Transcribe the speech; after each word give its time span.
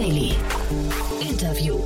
Daily. 0.00 0.32
Interview. 1.20 1.78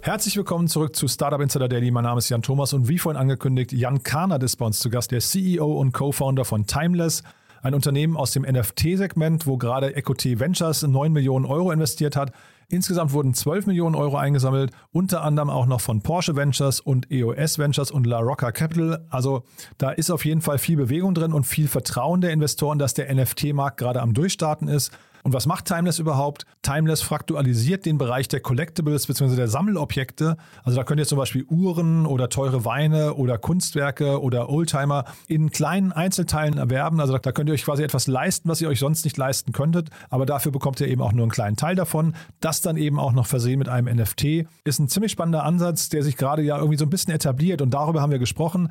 Herzlich 0.00 0.34
willkommen 0.34 0.66
zurück 0.66 0.96
zu 0.96 1.08
Startup 1.08 1.38
Insider 1.38 1.68
Daily. 1.68 1.90
Mein 1.90 2.04
Name 2.04 2.20
ist 2.20 2.30
Jan 2.30 2.40
Thomas 2.40 2.72
und 2.72 2.88
wie 2.88 2.98
vorhin 2.98 3.20
angekündigt, 3.20 3.74
Jan 3.74 4.02
Karnert 4.02 4.42
ist 4.42 4.56
bei 4.56 4.64
uns 4.64 4.78
zu 4.78 4.88
Gast, 4.88 5.10
der 5.10 5.20
CEO 5.20 5.78
und 5.78 5.92
Co-Founder 5.92 6.46
von 6.46 6.64
Timeless, 6.64 7.22
ein 7.60 7.74
Unternehmen 7.74 8.16
aus 8.16 8.32
dem 8.32 8.44
NFT-Segment, 8.44 9.46
wo 9.46 9.58
gerade 9.58 9.94
Equity 9.94 10.40
Ventures 10.40 10.82
9 10.82 11.12
Millionen 11.12 11.44
Euro 11.44 11.70
investiert 11.70 12.16
hat. 12.16 12.32
Insgesamt 12.70 13.12
wurden 13.12 13.34
12 13.34 13.66
Millionen 13.66 13.94
Euro 13.94 14.16
eingesammelt, 14.16 14.70
unter 14.90 15.22
anderem 15.22 15.50
auch 15.50 15.66
noch 15.66 15.82
von 15.82 16.00
Porsche 16.00 16.34
Ventures 16.34 16.80
und 16.80 17.10
EOS 17.10 17.58
Ventures 17.58 17.90
und 17.90 18.06
La 18.06 18.20
Rocca 18.20 18.52
Capital. 18.52 19.04
Also 19.10 19.42
da 19.76 19.90
ist 19.90 20.10
auf 20.10 20.24
jeden 20.24 20.40
Fall 20.40 20.56
viel 20.56 20.78
Bewegung 20.78 21.12
drin 21.12 21.34
und 21.34 21.44
viel 21.44 21.68
Vertrauen 21.68 22.22
der 22.22 22.30
Investoren, 22.30 22.78
dass 22.78 22.94
der 22.94 23.14
NFT-Markt 23.14 23.76
gerade 23.76 24.00
am 24.00 24.14
Durchstarten 24.14 24.68
ist. 24.68 24.92
Und 25.24 25.32
was 25.32 25.46
macht 25.46 25.64
Timeless 25.64 25.98
überhaupt? 25.98 26.44
Timeless 26.60 27.00
fraktualisiert 27.00 27.86
den 27.86 27.96
Bereich 27.96 28.28
der 28.28 28.40
Collectibles 28.40 29.06
bzw. 29.06 29.36
der 29.36 29.48
Sammelobjekte. 29.48 30.36
Also 30.64 30.76
da 30.76 30.84
könnt 30.84 31.00
ihr 31.00 31.06
zum 31.06 31.16
Beispiel 31.16 31.46
Uhren 31.48 32.04
oder 32.04 32.28
teure 32.28 32.66
Weine 32.66 33.14
oder 33.14 33.38
Kunstwerke 33.38 34.20
oder 34.20 34.50
Oldtimer 34.50 35.06
in 35.26 35.50
kleinen 35.50 35.92
Einzelteilen 35.92 36.58
erwerben. 36.58 37.00
Also 37.00 37.16
da 37.16 37.32
könnt 37.32 37.48
ihr 37.48 37.54
euch 37.54 37.64
quasi 37.64 37.82
etwas 37.82 38.06
leisten, 38.06 38.50
was 38.50 38.60
ihr 38.60 38.68
euch 38.68 38.78
sonst 38.78 39.06
nicht 39.06 39.16
leisten 39.16 39.52
könntet. 39.52 39.88
Aber 40.10 40.26
dafür 40.26 40.52
bekommt 40.52 40.78
ihr 40.82 40.88
eben 40.88 41.00
auch 41.00 41.12
nur 41.12 41.22
einen 41.22 41.32
kleinen 41.32 41.56
Teil 41.56 41.74
davon. 41.74 42.14
Das 42.40 42.60
dann 42.60 42.76
eben 42.76 43.00
auch 43.00 43.12
noch 43.12 43.26
versehen 43.26 43.58
mit 43.58 43.70
einem 43.70 43.96
NFT. 43.96 44.46
Ist 44.64 44.78
ein 44.78 44.90
ziemlich 44.90 45.12
spannender 45.12 45.44
Ansatz, 45.44 45.88
der 45.88 46.02
sich 46.02 46.18
gerade 46.18 46.42
ja 46.42 46.58
irgendwie 46.58 46.76
so 46.76 46.84
ein 46.84 46.90
bisschen 46.90 47.14
etabliert. 47.14 47.62
Und 47.62 47.72
darüber 47.72 48.02
haben 48.02 48.12
wir 48.12 48.18
gesprochen. 48.18 48.68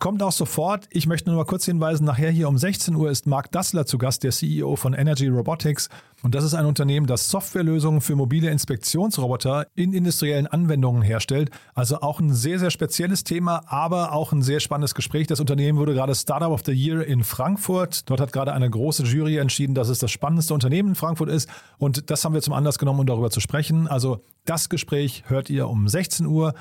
Kommt 0.00 0.22
auch 0.22 0.32
sofort. 0.32 0.88
Ich 0.88 1.06
möchte 1.06 1.28
nur 1.28 1.36
mal 1.36 1.44
kurz 1.44 1.66
hinweisen, 1.66 2.06
nachher 2.06 2.30
hier 2.30 2.48
um 2.48 2.56
16 2.56 2.94
Uhr 2.94 3.10
ist 3.10 3.26
Mark 3.26 3.52
Dassler 3.52 3.84
zu 3.84 3.98
Gast, 3.98 4.22
der 4.22 4.30
CEO 4.30 4.76
von 4.76 4.94
Energy 4.94 5.28
Robotics. 5.28 5.90
Und 6.22 6.34
das 6.34 6.42
ist 6.42 6.54
ein 6.54 6.64
Unternehmen, 6.64 7.06
das 7.06 7.28
Softwarelösungen 7.28 8.00
für 8.00 8.16
mobile 8.16 8.48
Inspektionsroboter 8.48 9.66
in 9.74 9.92
industriellen 9.92 10.46
Anwendungen 10.46 11.02
herstellt. 11.02 11.50
Also 11.74 12.00
auch 12.00 12.18
ein 12.18 12.32
sehr, 12.32 12.58
sehr 12.58 12.70
spezielles 12.70 13.24
Thema, 13.24 13.60
aber 13.66 14.14
auch 14.14 14.32
ein 14.32 14.40
sehr 14.40 14.60
spannendes 14.60 14.94
Gespräch. 14.94 15.26
Das 15.26 15.38
Unternehmen 15.38 15.78
wurde 15.78 15.92
gerade 15.92 16.14
Startup 16.14 16.50
of 16.50 16.62
the 16.64 16.72
Year 16.72 17.06
in 17.06 17.22
Frankfurt. 17.22 18.08
Dort 18.08 18.20
hat 18.20 18.32
gerade 18.32 18.54
eine 18.54 18.70
große 18.70 19.02
Jury 19.02 19.36
entschieden, 19.36 19.74
dass 19.74 19.90
es 19.90 19.98
das 19.98 20.10
spannendste 20.10 20.54
Unternehmen 20.54 20.88
in 20.88 20.94
Frankfurt 20.94 21.28
ist. 21.28 21.46
Und 21.76 22.10
das 22.10 22.24
haben 22.24 22.32
wir 22.32 22.40
zum 22.40 22.54
Anlass 22.54 22.78
genommen, 22.78 23.00
um 23.00 23.06
darüber 23.06 23.30
zu 23.30 23.40
sprechen. 23.40 23.86
Also 23.86 24.22
das 24.46 24.70
Gespräch 24.70 25.24
hört 25.26 25.50
ihr 25.50 25.68
um 25.68 25.88
16 25.88 26.24
Uhr. 26.24 26.54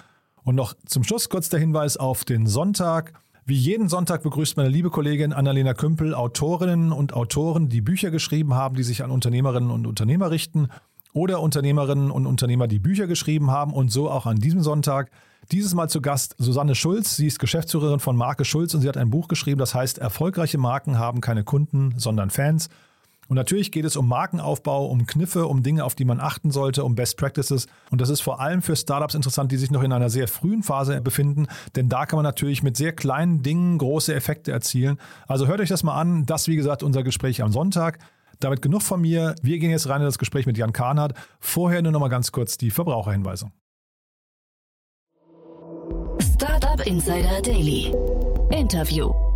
Und 0.44 0.56
noch 0.56 0.74
zum 0.86 1.06
Schluss 1.06 1.30
kurz 1.30 1.48
der 1.48 1.62
Hinweis 1.62 1.96
auf 1.96 2.26
den 2.26 2.46
Sonntag. 2.46 3.14
Wie 3.50 3.56
jeden 3.56 3.90
Sonntag 3.90 4.22
begrüßt 4.22 4.58
meine 4.58 4.70
liebe 4.70 4.92
Kollegin 4.92 5.34
Annalena 5.34 5.74
Kümpel 5.74 6.14
Autorinnen 6.14 6.92
und 6.92 7.14
Autoren, 7.14 7.68
die 7.68 7.82
Bücher 7.82 8.12
geschrieben 8.12 8.54
haben, 8.54 8.76
die 8.76 8.84
sich 8.84 9.04
an 9.04 9.10
Unternehmerinnen 9.10 9.72
und 9.72 9.88
Unternehmer 9.88 10.30
richten 10.30 10.68
oder 11.14 11.42
Unternehmerinnen 11.42 12.12
und 12.12 12.28
Unternehmer, 12.28 12.68
die 12.68 12.78
Bücher 12.78 13.08
geschrieben 13.08 13.50
haben 13.50 13.74
und 13.74 13.92
so 13.92 14.08
auch 14.08 14.28
an 14.28 14.38
diesem 14.38 14.62
Sonntag. 14.62 15.10
Dieses 15.52 15.74
Mal 15.74 15.90
zu 15.90 16.00
Gast 16.00 16.36
Susanne 16.38 16.76
Schulz. 16.76 17.16
Sie 17.16 17.26
ist 17.26 17.40
Geschäftsführerin 17.40 18.00
von 18.00 18.16
Marke 18.16 18.46
Schulz 18.46 18.76
und 18.76 18.82
sie 18.82 18.88
hat 18.88 18.98
ein 18.98 19.10
Buch 19.10 19.28
geschrieben, 19.28 19.58
das 19.58 19.74
heißt 19.74 19.98
Erfolgreiche 19.98 20.60
Marken 20.60 21.00
haben 21.00 21.20
keine 21.20 21.44
Kunden, 21.44 21.96
sondern 21.98 22.30
Fans. 22.30 22.70
Und 23.30 23.36
natürlich 23.36 23.72
geht 23.72 23.86
es 23.86 23.96
um 23.96 24.08
Markenaufbau, 24.08 24.88
um 24.88 25.06
Kniffe, 25.06 25.46
um 25.46 25.62
Dinge, 25.62 25.86
auf 25.86 25.94
die 25.94 26.04
man 26.04 26.20
achten 26.20 26.50
sollte, 26.50 26.84
um 26.84 26.96
Best 26.96 27.16
Practices. 27.16 27.68
Und 27.92 28.02
das 28.02 28.10
ist 28.10 28.22
vor 28.22 28.42
allem 28.42 28.64
für 28.64 28.76
Startups 28.76 29.14
interessant, 29.14 29.52
die 29.52 29.58
sich 29.58 29.70
noch 29.70 29.84
in 29.84 29.94
einer 29.94 30.10
sehr 30.10 30.28
frühen 30.28 30.64
Phase 30.64 31.00
befinden, 31.00 31.48
denn 31.76 31.90
da 31.90 32.08
kann 32.08 32.18
man 32.18 32.24
natürlich 32.24 32.64
mit 32.64 32.76
sehr 32.76 32.92
kleinen 32.92 33.44
Dingen 33.44 33.78
große 33.78 34.14
Effekte 34.14 34.52
erzielen. 34.52 34.98
Also 35.28 35.46
hört 35.46 35.62
euch 35.62 35.70
das 35.70 35.84
mal 35.84 35.94
an. 35.94 36.26
Das, 36.26 36.48
wie 36.48 36.56
gesagt, 36.56 36.82
unser 36.82 37.04
Gespräch 37.04 37.44
am 37.44 37.52
Sonntag. 37.52 38.00
Damit 38.40 38.64
genug 38.64 38.82
von 38.82 39.00
mir. 39.00 39.36
Wir 39.44 39.60
gehen 39.60 39.70
jetzt 39.70 39.88
rein 39.90 40.02
in 40.02 40.06
das 40.06 40.18
Gespräch 40.18 40.48
mit 40.48 40.58
Jan 40.58 40.74
Kahnert. 40.74 41.14
Vorher 41.40 41.84
nur 41.84 41.92
noch 41.92 42.00
mal 42.00 42.08
ganz 42.08 42.32
kurz 42.32 42.58
die 42.58 42.72
Verbraucherhinweise. 42.72 43.52
Startup 46.20 46.86
Insider 46.88 47.42
Daily. 47.44 47.94
Interview. 48.50 49.29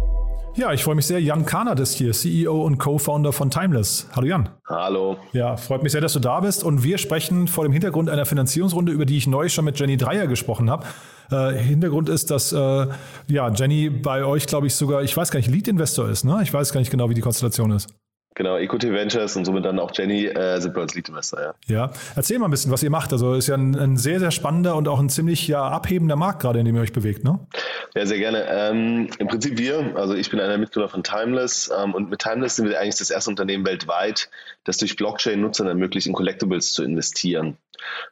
Ja, 0.55 0.71
ich 0.71 0.83
freue 0.83 0.93
mich 0.93 1.07
sehr. 1.07 1.19
Jan 1.19 1.47
Kahnert 1.47 1.79
ist 1.79 1.95
hier, 1.95 2.11
CEO 2.11 2.61
und 2.63 2.77
Co-Founder 2.77 3.33
von 3.33 3.49
Timeless. 3.49 4.07
Hallo 4.15 4.27
Jan. 4.27 4.49
Hallo. 4.67 5.17
Ja, 5.31 5.57
freut 5.57 5.81
mich 5.81 5.91
sehr, 5.91 6.01
dass 6.01 6.13
du 6.13 6.19
da 6.19 6.41
bist. 6.41 6.63
Und 6.63 6.83
wir 6.83 6.99
sprechen 6.99 7.47
vor 7.47 7.63
dem 7.63 7.73
Hintergrund 7.73 8.07
einer 8.07 8.27
Finanzierungsrunde, 8.27 8.91
über 8.91 9.05
die 9.05 9.17
ich 9.17 9.25
neu 9.25 9.49
schon 9.49 9.65
mit 9.65 9.79
Jenny 9.79 9.97
Dreier 9.97 10.27
gesprochen 10.27 10.69
habe. 10.69 10.85
Äh, 11.31 11.53
Hintergrund 11.53 12.07
ist, 12.07 12.29
dass 12.29 12.51
äh, 12.51 12.87
ja, 13.27 13.51
Jenny 13.51 13.89
bei 13.89 14.25
euch, 14.25 14.45
glaube 14.45 14.67
ich, 14.67 14.75
sogar, 14.75 15.01
ich 15.01 15.17
weiß 15.17 15.31
gar 15.31 15.39
nicht, 15.39 15.49
Lead-Investor 15.49 16.07
ist. 16.07 16.23
Ne? 16.23 16.39
Ich 16.43 16.53
weiß 16.53 16.71
gar 16.71 16.81
nicht 16.81 16.91
genau, 16.91 17.09
wie 17.09 17.15
die 17.15 17.21
Konstellation 17.21 17.71
ist. 17.71 17.89
Genau, 18.35 18.57
Equity 18.57 18.91
Ventures 18.91 19.35
und 19.35 19.45
somit 19.45 19.65
dann 19.65 19.79
auch 19.79 19.91
Jenny 19.93 20.25
äh, 20.25 20.59
sind 20.59 20.73
bei 20.73 20.81
uns 20.81 20.95
Lead 20.95 21.09
Investor, 21.09 21.39
ja. 21.39 21.53
Ja, 21.67 21.91
erzähl 22.15 22.39
mal 22.39 22.45
ein 22.45 22.51
bisschen, 22.51 22.71
was 22.71 22.81
ihr 22.81 22.89
macht. 22.89 23.11
Also 23.11 23.33
ist 23.33 23.47
ja 23.47 23.55
ein, 23.55 23.75
ein, 23.75 23.97
sehr, 23.97 24.19
sehr 24.19 24.31
spannender 24.31 24.75
und 24.75 24.87
auch 24.87 24.99
ein 24.99 25.09
ziemlich 25.09 25.47
ja, 25.47 25.67
abhebender 25.67 26.15
Markt 26.15 26.41
gerade, 26.41 26.59
in 26.59 26.65
dem 26.65 26.75
ihr 26.75 26.81
euch 26.81 26.93
bewegt, 26.93 27.23
ne? 27.23 27.39
Ja, 27.95 28.05
sehr 28.05 28.17
gerne. 28.17 28.45
Ähm, 28.49 29.09
Im 29.19 29.27
Prinzip 29.27 29.57
wir, 29.57 29.95
also 29.95 30.15
ich 30.15 30.31
bin 30.31 30.39
einer 30.39 30.57
Mitgründer 30.57 30.89
von 30.89 31.03
Timeless 31.03 31.71
ähm, 31.77 31.93
und 31.93 32.09
mit 32.09 32.21
Timeless 32.21 32.55
sind 32.55 32.69
wir 32.69 32.79
eigentlich 32.79 32.97
das 32.97 33.11
erste 33.11 33.29
Unternehmen 33.29 33.65
weltweit, 33.65 34.29
das 34.63 34.77
durch 34.77 34.95
Blockchain 34.95 35.39
Nutzern 35.41 35.67
ermöglicht, 35.67 36.07
in 36.07 36.13
Collectibles 36.13 36.71
zu 36.71 36.83
investieren. 36.83 37.57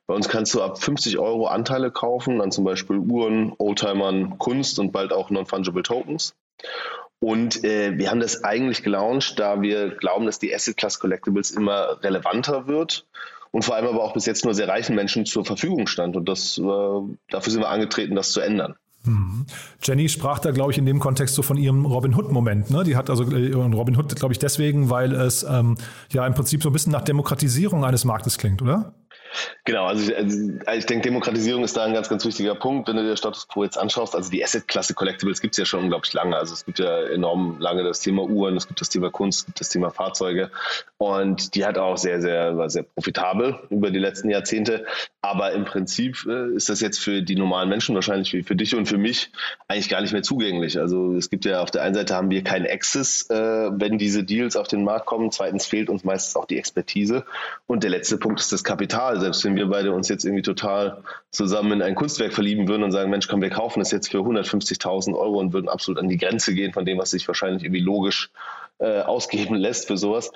Bei 0.06 0.14
uns 0.14 0.30
kannst 0.30 0.54
du 0.54 0.62
ab 0.62 0.82
50 0.82 1.18
Euro 1.18 1.48
Anteile 1.48 1.92
kaufen 1.92 2.42
an 2.42 2.52
zum 2.52 2.64
Beispiel 2.64 2.98
Uhren, 2.98 3.54
Oldtimern, 3.58 4.38
Kunst 4.38 4.80
und 4.80 4.92
bald 4.92 5.14
auch 5.14 5.30
Non-Fungible 5.30 5.84
Tokens. 5.84 6.36
Und 7.24 7.64
äh, 7.64 7.96
wir 8.00 8.10
haben 8.10 8.20
das 8.20 8.44
eigentlich 8.44 8.82
gelauncht, 8.82 9.40
da 9.40 9.62
wir 9.62 9.90
glauben, 9.96 10.26
dass 10.26 10.40
die 10.40 10.54
Asset 10.54 10.76
Class 10.76 11.00
Collectibles 11.00 11.52
immer 11.52 12.02
relevanter 12.02 12.68
wird 12.68 13.06
und 13.52 13.64
vor 13.64 13.76
allem 13.76 13.86
aber 13.86 14.04
auch 14.04 14.14
bis 14.14 14.26
jetzt 14.26 14.44
nur 14.44 14.56
sehr 14.56 14.68
reichen 14.68 14.96
Menschen 14.96 15.28
zur 15.28 15.46
Verfügung 15.46 15.86
stand. 15.86 16.16
Und 16.16 16.28
das, 16.28 16.58
äh, 16.58 16.62
dafür 17.30 17.54
sind 17.54 17.62
wir 17.62 17.70
angetreten, 17.70 18.16
das 18.16 18.32
zu 18.32 18.42
ändern. 18.42 18.76
Mhm. 19.04 19.46
Jenny 19.84 20.10
sprach 20.10 20.40
da, 20.40 20.50
glaube 20.50 20.72
ich, 20.72 20.80
in 20.80 20.88
dem 20.88 21.00
Kontext 21.00 21.36
so 21.36 21.44
von 21.44 21.58
ihrem 21.58 21.86
Robin 21.86 22.16
Hood-Moment. 22.16 22.72
Ne? 22.72 22.84
Die 22.84 22.96
hat 22.96 23.12
also 23.12 23.24
äh, 23.32 23.54
Robin 23.54 23.98
Hood, 23.98 24.16
glaube 24.16 24.34
ich, 24.34 24.40
deswegen, 24.40 24.90
weil 24.90 25.14
es 25.14 25.44
ähm, 25.44 25.78
ja 26.12 26.26
im 26.26 26.34
Prinzip 26.34 26.64
so 26.64 26.70
ein 26.70 26.74
bisschen 26.74 26.92
nach 26.92 27.04
Demokratisierung 27.04 27.86
eines 27.86 28.04
Marktes 28.04 28.40
klingt, 28.40 28.64
oder? 28.64 28.96
Genau, 29.66 29.86
also 29.86 30.12
ich, 30.12 30.18
also 30.18 30.80
ich 30.80 30.86
denke, 30.86 31.04
Demokratisierung 31.04 31.64
ist 31.64 31.78
da 31.78 31.86
ein 31.86 31.94
ganz, 31.94 32.10
ganz 32.10 32.26
wichtiger 32.26 32.56
Punkt, 32.56 32.88
wenn 32.88 32.96
du 32.96 33.04
dir 33.04 33.16
Status 33.16 33.48
Quo 33.48 33.64
jetzt 33.64 33.78
anschaust. 33.78 34.16
Also 34.16 34.30
die 34.30 34.44
Asset-Klasse 34.44 34.94
Collectibles 34.94 35.42
gibt 35.42 35.54
es 35.54 35.58
ja 35.58 35.66
schon 35.66 35.82
unglaublich 35.82 36.14
lange. 36.14 36.36
Also 36.36 36.54
es 36.54 36.66
gibt 36.66 36.80
ja 36.80 37.04
enorm 37.08 37.60
lange 37.60 37.84
das 37.84 38.00
Thema 38.00 38.24
Uhren, 38.24 38.58
es 38.58 38.68
gibt 38.68 38.82
das 38.82 38.90
Thema 38.90 39.10
Kunst, 39.10 39.40
es 39.40 39.46
gibt 39.46 39.60
das 39.60 39.70
Thema 39.70 39.92
Fahrzeuge 39.92 40.52
und 40.98 41.56
die 41.56 41.66
hat 41.66 41.78
auch 41.78 41.98
sehr, 41.98 42.22
sehr, 42.22 42.58
war 42.58 42.70
sehr 42.70 42.84
profitabel 42.84 43.60
über 43.70 43.92
die 43.92 44.00
letzten 44.00 44.30
Jahrzehnte. 44.30 44.86
Aber 45.24 45.52
im 45.52 45.66
Prinzip 45.66 46.26
äh, 46.28 46.56
ist 46.56 46.70
das 46.70 46.82
jetzt 46.82 47.00
für 47.00 47.22
die 47.22 47.36
normalen 47.36 47.70
Menschen 47.70 47.94
wahrscheinlich 47.94 48.34
wie 48.34 48.42
für 48.42 48.56
dich 48.56 48.76
und 48.76 48.88
für 48.88 48.98
mich 48.98 49.32
eigentlich 49.68 49.88
gar 49.88 50.02
nicht 50.02 50.14
mehr 50.14 50.24
zugänglich. 50.24 50.80
Also 50.80 51.14
es 51.16 51.30
gibt 51.30 51.46
ja 51.46 51.62
auf 51.62 51.70
der 51.70 51.84
einen 51.84 51.94
Seite 51.94 52.16
haben 52.16 52.32
wir 52.32 52.44
keinen 52.44 52.66
Access, 52.66 53.30
äh, 53.30 53.70
wenn 53.72 54.00
diese 54.00 54.24
Deals 54.24 54.56
auf 54.56 54.68
den 54.68 54.84
Markt 54.84 55.06
kommen. 55.06 55.32
Zweitens 55.32 55.68
fehlt 55.68 55.90
uns 55.90 56.04
meistens 56.04 56.36
auch 56.36 56.46
die 56.46 56.58
Expertise. 56.58 57.24
Und 57.68 57.84
der 57.84 57.92
letzte 57.92 58.18
Punkt 58.18 58.40
ist 58.40 58.52
das 58.52 58.64
Kapital 58.64 59.20
selbst 59.20 59.46
wenn 59.46 59.56
wir 59.56 59.68
beide 59.68 59.94
uns 59.94 60.10
jetzt 60.10 60.26
irgendwie 60.26 60.42
total 60.42 61.04
zusammen 61.30 61.74
in 61.74 61.82
ein 61.84 61.96
Kunstwerk 61.96 62.34
verlieben 62.34 62.68
würden 62.68 62.82
und 62.82 62.92
sagen, 62.92 63.12
Mensch, 63.12 63.28
komm, 63.28 63.44
wir 63.44 63.52
kaufen 63.52 63.80
das 63.80 63.92
jetzt 63.92 64.10
für 64.10 64.20
150.000 64.20 65.16
Euro 65.16 65.40
und 65.40 65.54
würden 65.54 65.70
absolut 65.70 66.00
an 66.00 66.10
die 66.10 66.18
Grenze 66.18 66.56
gehen 66.56 66.74
von 66.74 66.84
dem, 66.84 66.98
was 66.98 67.12
sich 67.12 67.28
wahrscheinlich 67.28 67.64
irgendwie 67.64 67.82
logisch 67.82 68.32
äh, 68.80 69.02
ausgeben 69.02 69.56
lässt 69.56 69.88
für 69.88 69.98
sowas, 69.98 70.32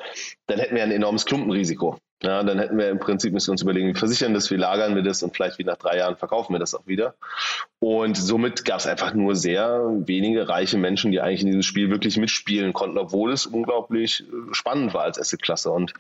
dann 0.46 0.60
hätten 0.60 0.76
wir 0.76 0.84
ein 0.84 0.92
enormes 0.92 1.26
Klumpenrisiko. 1.26 1.98
Ja, 2.24 2.44
dann 2.44 2.60
hätten 2.60 2.78
wir 2.78 2.90
im 2.90 3.00
Prinzip 3.00 3.34
müssen 3.34 3.50
wir 3.50 3.52
uns 3.52 3.62
überlegen, 3.62 3.90
wie 3.90 4.00
versichern 4.00 4.34
das, 4.34 4.50
wie 4.50 4.56
lagern 4.56 4.96
wir 4.96 5.04
das 5.04 5.22
und 5.22 5.36
vielleicht 5.36 5.60
wie 5.60 5.66
nach 5.66 5.76
drei 5.76 5.98
Jahren 5.98 6.16
verkaufen 6.16 6.54
wir 6.54 6.60
das 6.60 6.74
auch 6.74 6.88
wieder. 6.88 7.16
Und 7.80 8.16
somit 8.16 8.64
gab 8.64 8.80
es 8.80 8.88
einfach 8.88 9.14
nur 9.14 9.36
sehr 9.36 9.84
wenige 10.06 10.48
reiche 10.48 10.78
Menschen, 10.78 11.12
die 11.12 11.20
eigentlich 11.20 11.42
in 11.42 11.48
diesem 11.48 11.62
Spiel 11.62 11.90
wirklich 11.90 12.18
mitspielen 12.18 12.72
konnten, 12.72 12.98
obwohl 12.98 13.34
es 13.34 13.46
unglaublich 13.46 14.22
äh, 14.22 14.54
spannend 14.54 14.94
war 14.94 15.04
als 15.04 15.20
Assetklasse. 15.20 15.70
Und 15.72 15.94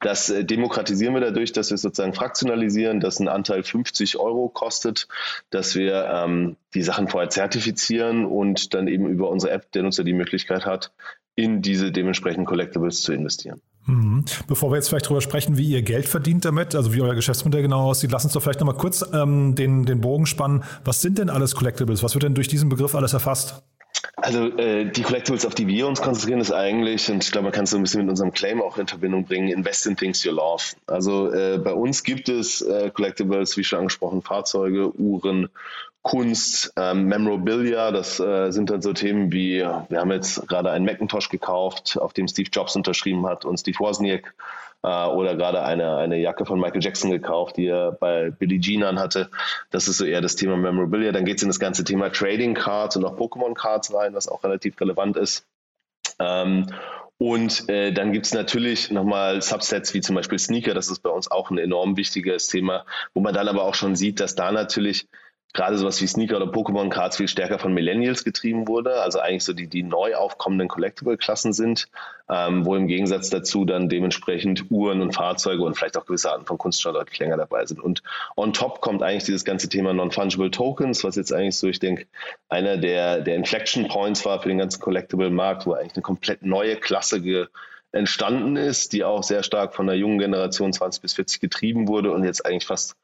das 0.00 0.30
äh, 0.30 0.44
demokratisieren 0.44 1.14
wir 1.14 1.20
dadurch, 1.20 1.52
dass 1.52 1.70
wir 1.70 1.78
sozusagen 1.78 2.14
fraktionalisieren, 2.14 3.00
dass 3.00 3.18
ein 3.18 3.28
Anteil 3.28 3.64
50 3.64 4.18
Euro 4.18 4.48
kostet, 4.48 5.08
dass 5.50 5.74
wir 5.74 6.06
ähm, 6.06 6.56
die 6.74 6.82
Sachen 6.82 7.08
vorher 7.08 7.28
zertifizieren 7.28 8.24
und 8.24 8.72
dann 8.72 8.86
eben 8.86 9.08
über 9.08 9.30
unsere 9.30 9.52
App 9.52 9.72
der 9.72 9.82
Nutzer 9.82 10.04
die 10.04 10.12
Möglichkeit 10.12 10.64
hat, 10.64 10.92
in 11.34 11.60
diese 11.60 11.90
dementsprechenden 11.90 12.46
Collectibles 12.46 13.02
zu 13.02 13.12
investieren. 13.12 13.60
Mhm. 13.86 14.24
Bevor 14.48 14.70
wir 14.70 14.76
jetzt 14.76 14.88
vielleicht 14.88 15.06
darüber 15.06 15.20
sprechen, 15.20 15.56
wie 15.56 15.66
ihr 15.66 15.82
Geld 15.82 16.06
verdient 16.08 16.44
damit, 16.44 16.74
also 16.74 16.92
wie 16.92 17.00
euer 17.00 17.14
Geschäftsmodell 17.14 17.62
genau 17.62 17.82
aussieht, 17.88 18.10
lass 18.10 18.24
uns 18.24 18.32
doch 18.32 18.42
vielleicht 18.42 18.60
nochmal 18.60 18.76
kurz 18.76 19.04
ähm, 19.12 19.54
den, 19.54 19.86
den 19.86 20.00
Bogen 20.00 20.26
spannen. 20.26 20.64
Was 20.84 21.00
sind 21.00 21.18
denn 21.18 21.30
alles 21.30 21.54
Collectibles? 21.54 22.02
Was 22.02 22.14
wird 22.14 22.24
denn 22.24 22.34
durch 22.34 22.48
diesen 22.48 22.68
Begriff 22.68 22.94
alles 22.94 23.12
erfasst? 23.12 23.62
Also 24.16 24.56
äh, 24.58 24.90
die 24.90 25.02
Collectibles, 25.02 25.46
auf 25.46 25.54
die 25.54 25.66
wir 25.66 25.86
uns 25.86 26.00
konzentrieren, 26.00 26.40
ist 26.40 26.52
eigentlich, 26.52 27.10
und 27.10 27.22
ich 27.22 27.30
glaube, 27.30 27.44
man 27.44 27.52
kann 27.52 27.64
es 27.64 27.70
so 27.70 27.76
ein 27.76 27.82
bisschen 27.82 28.02
mit 28.02 28.10
unserem 28.10 28.32
Claim 28.32 28.60
auch 28.60 28.76
in 28.78 28.86
Verbindung 28.86 29.24
bringen, 29.24 29.48
invest 29.48 29.86
in 29.86 29.96
things 29.96 30.24
you 30.24 30.32
love. 30.32 30.62
Also 30.86 31.32
äh, 31.32 31.58
bei 31.58 31.72
uns 31.72 32.02
gibt 32.02 32.28
es 32.28 32.62
äh, 32.62 32.90
Collectibles, 32.90 33.56
wie 33.56 33.64
schon 33.64 33.80
angesprochen, 33.80 34.22
Fahrzeuge, 34.22 34.92
Uhren, 34.98 35.48
Kunst, 36.06 36.72
ähm, 36.76 37.06
Memorabilia, 37.06 37.90
das 37.90 38.20
äh, 38.20 38.52
sind 38.52 38.70
dann 38.70 38.80
so 38.80 38.92
Themen 38.92 39.32
wie, 39.32 39.58
wir 39.58 39.98
haben 39.98 40.12
jetzt 40.12 40.46
gerade 40.46 40.70
einen 40.70 40.84
Macintosh 40.84 41.30
gekauft, 41.30 41.98
auf 42.00 42.12
dem 42.12 42.28
Steve 42.28 42.48
Jobs 42.52 42.76
unterschrieben 42.76 43.26
hat 43.26 43.44
und 43.44 43.58
Steve 43.58 43.76
Wozniak 43.80 44.32
äh, 44.84 45.06
oder 45.06 45.34
gerade 45.34 45.64
eine, 45.64 45.96
eine 45.96 46.16
Jacke 46.18 46.46
von 46.46 46.60
Michael 46.60 46.80
Jackson 46.80 47.10
gekauft, 47.10 47.56
die 47.56 47.66
er 47.66 47.90
bei 47.90 48.30
Billie 48.30 48.60
Jean 48.60 48.84
anhatte. 48.84 49.30
Das 49.70 49.88
ist 49.88 49.98
so 49.98 50.04
eher 50.04 50.20
das 50.20 50.36
Thema 50.36 50.56
Memorabilia. 50.56 51.10
Dann 51.10 51.24
geht 51.24 51.38
es 51.38 51.42
in 51.42 51.48
das 51.48 51.58
ganze 51.58 51.82
Thema 51.82 52.10
Trading 52.10 52.54
Cards 52.54 52.94
und 52.96 53.04
auch 53.04 53.18
Pokémon 53.18 53.54
Cards 53.54 53.92
rein, 53.92 54.14
was 54.14 54.28
auch 54.28 54.44
relativ 54.44 54.80
relevant 54.80 55.16
ist. 55.16 55.44
Ähm, 56.20 56.68
und 57.18 57.68
äh, 57.68 57.92
dann 57.92 58.12
gibt 58.12 58.26
es 58.26 58.32
natürlich 58.32 58.92
nochmal 58.92 59.42
Subsets 59.42 59.92
wie 59.92 60.02
zum 60.02 60.14
Beispiel 60.14 60.38
Sneaker, 60.38 60.72
das 60.72 60.88
ist 60.88 61.00
bei 61.00 61.10
uns 61.10 61.28
auch 61.32 61.50
ein 61.50 61.58
enorm 61.58 61.96
wichtiges 61.96 62.46
Thema, 62.46 62.84
wo 63.12 63.20
man 63.20 63.34
dann 63.34 63.48
aber 63.48 63.64
auch 63.64 63.74
schon 63.74 63.96
sieht, 63.96 64.20
dass 64.20 64.36
da 64.36 64.52
natürlich 64.52 65.08
gerade 65.56 65.78
sowas 65.78 66.00
wie 66.02 66.06
Sneaker 66.06 66.36
oder 66.36 66.46
Pokémon 66.46 66.90
Cards 66.90 67.16
viel 67.16 67.28
stärker 67.28 67.58
von 67.58 67.72
Millennials 67.72 68.24
getrieben 68.24 68.68
wurde, 68.68 69.00
also 69.00 69.18
eigentlich 69.18 69.42
so 69.42 69.54
die, 69.54 69.66
die 69.66 69.82
neu 69.82 70.14
aufkommenden 70.14 70.68
Collectible-Klassen 70.68 71.52
sind, 71.54 71.88
ähm, 72.30 72.66
wo 72.66 72.76
im 72.76 72.86
Gegensatz 72.86 73.30
dazu 73.30 73.64
dann 73.64 73.88
dementsprechend 73.88 74.70
Uhren 74.70 75.00
und 75.00 75.12
Fahrzeuge 75.12 75.64
und 75.64 75.74
vielleicht 75.74 75.96
auch 75.96 76.04
gewisse 76.04 76.30
Arten 76.30 76.44
von 76.44 76.58
Kunst 76.58 76.82
schon 76.82 76.94
deutlich 76.94 77.18
länger 77.18 77.38
dabei 77.38 77.64
sind. 77.64 77.80
Und 77.80 78.02
on 78.36 78.52
top 78.52 78.82
kommt 78.82 79.02
eigentlich 79.02 79.24
dieses 79.24 79.44
ganze 79.44 79.68
Thema 79.68 79.94
Non-Fungible 79.94 80.50
Tokens, 80.50 81.02
was 81.04 81.16
jetzt 81.16 81.32
eigentlich 81.32 81.56
so, 81.56 81.68
ich 81.68 81.80
denke, 81.80 82.06
einer 82.50 82.76
der, 82.76 83.22
der 83.22 83.34
Inflection 83.34 83.88
Points 83.88 84.24
war 84.26 84.40
für 84.40 84.48
den 84.48 84.58
ganzen 84.58 84.80
Collectible-Markt, 84.80 85.66
wo 85.66 85.72
eigentlich 85.72 85.94
eine 85.94 86.02
komplett 86.02 86.42
neue 86.42 86.76
Klasse 86.76 87.20
ge 87.20 87.46
entstanden 87.92 88.56
ist, 88.56 88.92
die 88.92 89.04
auch 89.04 89.22
sehr 89.22 89.42
stark 89.42 89.74
von 89.74 89.86
der 89.86 89.96
jungen 89.96 90.18
Generation 90.18 90.72
20 90.72 91.00
bis 91.00 91.14
40 91.14 91.40
getrieben 91.40 91.88
wurde 91.88 92.12
und 92.12 92.24
jetzt 92.24 92.44
eigentlich 92.44 92.66
fast 92.66 92.94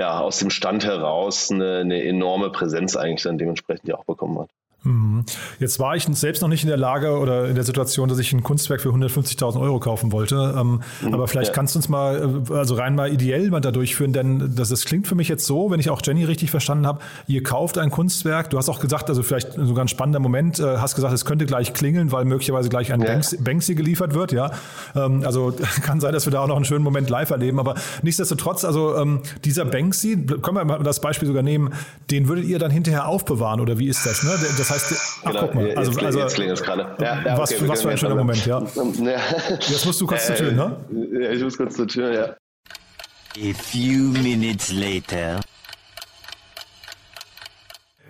ja, 0.00 0.18
aus 0.18 0.38
dem 0.38 0.48
Stand 0.48 0.86
heraus 0.86 1.50
eine, 1.50 1.80
eine 1.80 2.02
enorme 2.02 2.50
Präsenz 2.50 2.96
eigentlich 2.96 3.24
dann 3.24 3.36
dementsprechend 3.36 3.86
ja 3.86 3.96
auch 3.96 4.06
bekommen 4.06 4.38
hat. 4.38 4.50
Mhm. 4.82 5.24
Jetzt 5.58 5.78
war 5.78 5.94
ich 5.94 6.06
selbst 6.10 6.40
noch 6.40 6.48
nicht 6.48 6.62
in 6.62 6.68
der 6.68 6.78
Lage 6.78 7.18
oder 7.18 7.48
in 7.48 7.54
der 7.54 7.64
Situation, 7.64 8.08
dass 8.08 8.18
ich 8.18 8.32
ein 8.32 8.42
Kunstwerk 8.42 8.80
für 8.80 8.88
150.000 8.88 9.60
Euro 9.60 9.78
kaufen 9.78 10.10
wollte. 10.10 10.54
Ähm, 10.58 10.80
mhm, 11.02 11.14
aber 11.14 11.28
vielleicht 11.28 11.48
ja. 11.48 11.54
kannst 11.54 11.74
du 11.74 11.80
uns 11.80 11.88
mal, 11.88 12.42
äh, 12.48 12.54
also 12.54 12.74
rein 12.76 12.94
mal 12.94 13.12
ideell 13.12 13.50
mal 13.50 13.60
da 13.60 13.72
durchführen, 13.72 14.12
denn 14.12 14.54
das, 14.56 14.70
das 14.70 14.84
klingt 14.86 15.06
für 15.06 15.14
mich 15.14 15.28
jetzt 15.28 15.44
so, 15.44 15.70
wenn 15.70 15.80
ich 15.80 15.90
auch 15.90 16.00
Jenny 16.02 16.24
richtig 16.24 16.50
verstanden 16.50 16.86
habe, 16.86 17.00
ihr 17.26 17.42
kauft 17.42 17.76
ein 17.76 17.90
Kunstwerk. 17.90 18.48
Du 18.50 18.56
hast 18.56 18.70
auch 18.70 18.80
gesagt, 18.80 19.10
also 19.10 19.22
vielleicht 19.22 19.52
sogar 19.52 19.84
ein 19.84 19.88
spannender 19.88 20.18
Moment, 20.20 20.58
äh, 20.60 20.78
hast 20.78 20.94
gesagt, 20.94 21.12
es 21.12 21.26
könnte 21.26 21.44
gleich 21.44 21.74
klingeln, 21.74 22.10
weil 22.10 22.24
möglicherweise 22.24 22.70
gleich 22.70 22.90
ein 22.92 23.00
ja. 23.00 23.06
Banksy, 23.06 23.36
Banksy 23.36 23.74
geliefert 23.74 24.14
wird. 24.14 24.32
Ja, 24.32 24.50
ähm, 24.96 25.22
also 25.26 25.52
kann 25.82 26.00
sein, 26.00 26.12
dass 26.14 26.26
wir 26.26 26.30
da 26.30 26.40
auch 26.40 26.48
noch 26.48 26.56
einen 26.56 26.64
schönen 26.64 26.84
Moment 26.84 27.10
live 27.10 27.30
erleben. 27.30 27.60
Aber 27.60 27.74
nichtsdestotrotz, 28.02 28.64
also 28.64 28.96
ähm, 28.96 29.20
dieser 29.44 29.66
Banksy, 29.66 30.16
können 30.40 30.56
wir 30.56 30.64
mal 30.64 30.82
das 30.82 31.00
Beispiel 31.00 31.28
sogar 31.28 31.42
nehmen, 31.42 31.74
den 32.10 32.28
würdet 32.28 32.46
ihr 32.46 32.58
dann 32.58 32.70
hinterher 32.70 33.06
aufbewahren 33.06 33.60
oder 33.60 33.78
wie 33.78 33.88
ist 33.88 34.06
das? 34.06 34.22
Ne? 34.22 34.30
Das 34.56 34.69
das 34.70 34.90
heißt, 34.90 35.20
ach, 35.24 35.30
genau, 35.30 35.40
guck 35.40 35.54
mal, 35.54 35.74
also, 35.76 35.90
jetzt, 35.90 36.04
also, 36.04 36.18
jetzt 36.20 36.34
klingelt 36.34 36.58
es 36.58 36.64
gerade. 36.64 36.96
Ja, 37.00 37.22
ja, 37.24 37.38
was, 37.38 37.52
okay, 37.52 37.68
was 37.68 37.82
für 37.82 37.90
ein 37.90 37.98
schöner 37.98 38.14
Moment, 38.14 38.46
ja. 38.46 38.60
Jetzt 38.60 39.86
musst 39.86 40.00
du 40.00 40.06
kurz 40.06 40.28
äh, 40.28 40.34
zur 40.34 40.36
Tür, 40.36 40.52
ne? 40.52 40.76
Ja, 41.20 41.30
ich 41.30 41.42
muss 41.42 41.56
kurz 41.56 41.76
zur 41.76 41.88
Tür, 41.88 42.12
ja. 42.12 42.36
A 43.36 43.54
few 43.54 44.12
minutes 44.22 44.72
later. 44.72 45.40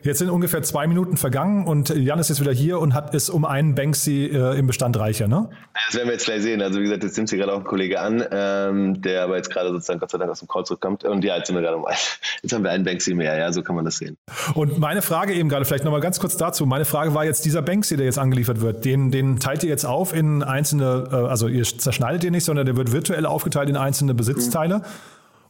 Jetzt 0.02 0.19
sind 0.19 0.31
ungefähr 0.31 0.62
zwei 0.62 0.87
Minuten 0.87 1.17
vergangen 1.17 1.67
und 1.67 1.91
Jan 1.91 2.19
ist 2.19 2.29
jetzt 2.31 2.41
wieder 2.41 2.52
hier 2.52 2.79
und 2.79 2.94
hat 2.94 3.14
es 3.14 3.29
um 3.29 3.44
einen 3.44 3.75
Banksy 3.75 4.26
äh, 4.26 4.58
im 4.58 4.67
Bestand 4.67 4.99
reicher, 4.99 5.29
ne? 5.29 5.50
Das 5.87 5.94
werden 5.94 6.08
wir 6.08 6.14
jetzt 6.14 6.25
gleich 6.25 6.43
sehen. 6.43 6.62
Also 6.62 6.79
wie 6.79 6.85
gesagt, 6.85 7.02
jetzt 7.02 7.17
nimmt 7.17 7.29
sich 7.29 7.38
gerade 7.38 7.52
auch 7.52 7.58
ein 7.58 7.64
Kollege 7.64 8.00
an, 8.00 8.25
ähm, 8.31 9.02
der 9.02 9.25
aber 9.25 9.37
jetzt 9.37 9.50
gerade 9.50 9.70
sozusagen 9.70 10.00
Gott 10.00 10.11
sei 10.11 10.19
Dank 10.19 10.31
aus 10.31 10.38
dem 10.38 10.49
Call 10.49 10.64
zurückkommt. 10.64 11.05
Und 11.05 11.23
ja, 11.23 11.37
jetzt 11.37 11.49
sind 11.49 11.56
wir 11.56 11.62
gerade 11.62 11.76
um 11.76 11.85
einen. 11.85 11.99
Jetzt 12.43 12.55
haben 12.55 12.64
wir 12.64 12.70
einen 12.70 12.85
Banksy 12.85 13.14
mehr, 13.14 13.37
ja, 13.37 13.52
so 13.52 13.62
kann 13.62 13.76
man 13.76 13.85
das 13.85 13.99
sehen. 13.99 14.17
Und 14.55 14.79
meine 14.79 15.02
Frage 15.02 15.35
eben 15.35 15.49
gerade, 15.50 15.67
vielleicht 15.67 15.85
nochmal 15.85 16.00
ganz 16.00 16.19
kurz 16.19 16.37
dazu. 16.37 16.64
Meine 16.64 16.87
Frage 16.87 17.12
war 17.12 17.25
jetzt, 17.25 17.44
dieser 17.44 17.61
Banksy, 17.61 17.97
der 17.97 18.06
jetzt 18.06 18.19
angeliefert 18.19 18.62
wird, 18.62 18.85
den, 18.85 19.11
den 19.11 19.38
teilt 19.38 19.62
ihr 19.62 19.69
jetzt 19.69 19.85
auf 19.85 20.14
in 20.14 20.43
einzelne, 20.43 21.08
äh, 21.12 21.14
also 21.14 21.49
ihr 21.49 21.64
zerschneidet 21.64 22.25
ihn 22.25 22.32
nicht, 22.32 22.44
sondern 22.44 22.64
der 22.64 22.76
wird 22.76 22.93
virtuell 22.93 23.26
aufgeteilt 23.26 23.69
in 23.69 23.76
einzelne 23.76 24.14
Besitzteile. 24.14 24.79
Mhm 24.79 24.85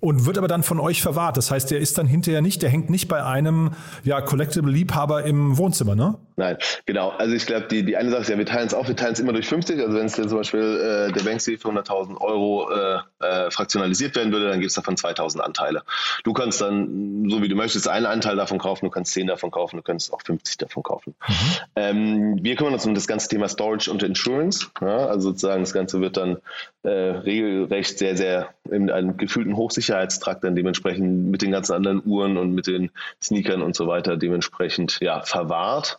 und 0.00 0.26
wird 0.26 0.38
aber 0.38 0.48
dann 0.48 0.62
von 0.62 0.80
euch 0.80 1.02
verwahrt. 1.02 1.36
Das 1.36 1.50
heißt, 1.50 1.70
der 1.70 1.78
ist 1.78 1.98
dann 1.98 2.06
hinterher 2.06 2.42
nicht, 2.42 2.62
der 2.62 2.70
hängt 2.70 2.90
nicht 2.90 3.08
bei 3.08 3.22
einem 3.22 3.72
ja, 4.02 4.20
Collectible-Liebhaber 4.20 5.24
im 5.24 5.56
Wohnzimmer, 5.58 5.94
ne? 5.94 6.18
Nein, 6.40 6.56
genau. 6.86 7.10
Also 7.10 7.34
ich 7.34 7.44
glaube, 7.44 7.66
die, 7.66 7.84
die 7.84 7.98
eine 7.98 8.08
Sache 8.08 8.22
ist 8.22 8.28
ja, 8.30 8.38
wir 8.38 8.46
teilen 8.46 8.66
es 8.66 8.72
auf, 8.72 8.88
wir 8.88 8.96
teilen 8.96 9.12
es 9.12 9.20
immer 9.20 9.34
durch 9.34 9.46
50. 9.46 9.78
Also 9.78 9.98
wenn 9.98 10.06
es 10.06 10.14
zum 10.14 10.30
Beispiel 10.30 10.60
äh, 11.10 11.12
der 11.12 11.22
Banksy 11.22 11.58
für 11.58 11.68
100.000 11.68 12.18
Euro 12.18 12.70
äh, 12.70 12.98
äh, 13.22 13.50
fraktionalisiert 13.50 14.16
werden 14.16 14.32
würde, 14.32 14.48
dann 14.48 14.58
gibt 14.58 14.70
es 14.70 14.74
davon 14.74 14.94
2.000 14.94 15.40
Anteile. 15.40 15.82
Du 16.24 16.32
kannst 16.32 16.62
dann, 16.62 17.28
so 17.28 17.42
wie 17.42 17.48
du 17.48 17.56
möchtest, 17.56 17.88
einen 17.88 18.06
Anteil 18.06 18.36
davon 18.36 18.56
kaufen, 18.56 18.86
du 18.86 18.90
kannst 18.90 19.12
10 19.12 19.26
davon 19.26 19.50
kaufen, 19.50 19.76
du 19.76 19.82
kannst 19.82 20.14
auch 20.14 20.22
50 20.22 20.56
davon 20.56 20.82
kaufen. 20.82 21.14
Mhm. 21.28 21.34
Ähm, 21.76 22.38
wir 22.40 22.56
kümmern 22.56 22.72
uns 22.72 22.86
um 22.86 22.94
das 22.94 23.06
ganze 23.06 23.28
Thema 23.28 23.46
Storage 23.46 23.90
und 23.90 24.02
Insurance. 24.02 24.68
Ja? 24.80 25.08
Also 25.08 25.28
sozusagen 25.28 25.60
das 25.62 25.74
Ganze 25.74 26.00
wird 26.00 26.16
dann 26.16 26.38
äh, 26.84 26.88
regelrecht 26.88 27.98
sehr, 27.98 28.16
sehr 28.16 28.48
in 28.70 28.90
einem 28.90 29.18
gefühlten 29.18 29.56
Hochsicherheitstrakt 29.56 30.42
dann 30.44 30.56
dementsprechend 30.56 31.30
mit 31.30 31.42
den 31.42 31.50
ganzen 31.50 31.74
anderen 31.74 32.02
Uhren 32.06 32.38
und 32.38 32.52
mit 32.52 32.66
den 32.66 32.90
Sneakern 33.20 33.60
und 33.60 33.76
so 33.76 33.86
weiter 33.86 34.16
dementsprechend 34.16 35.00
ja, 35.00 35.20
verwahrt. 35.20 35.98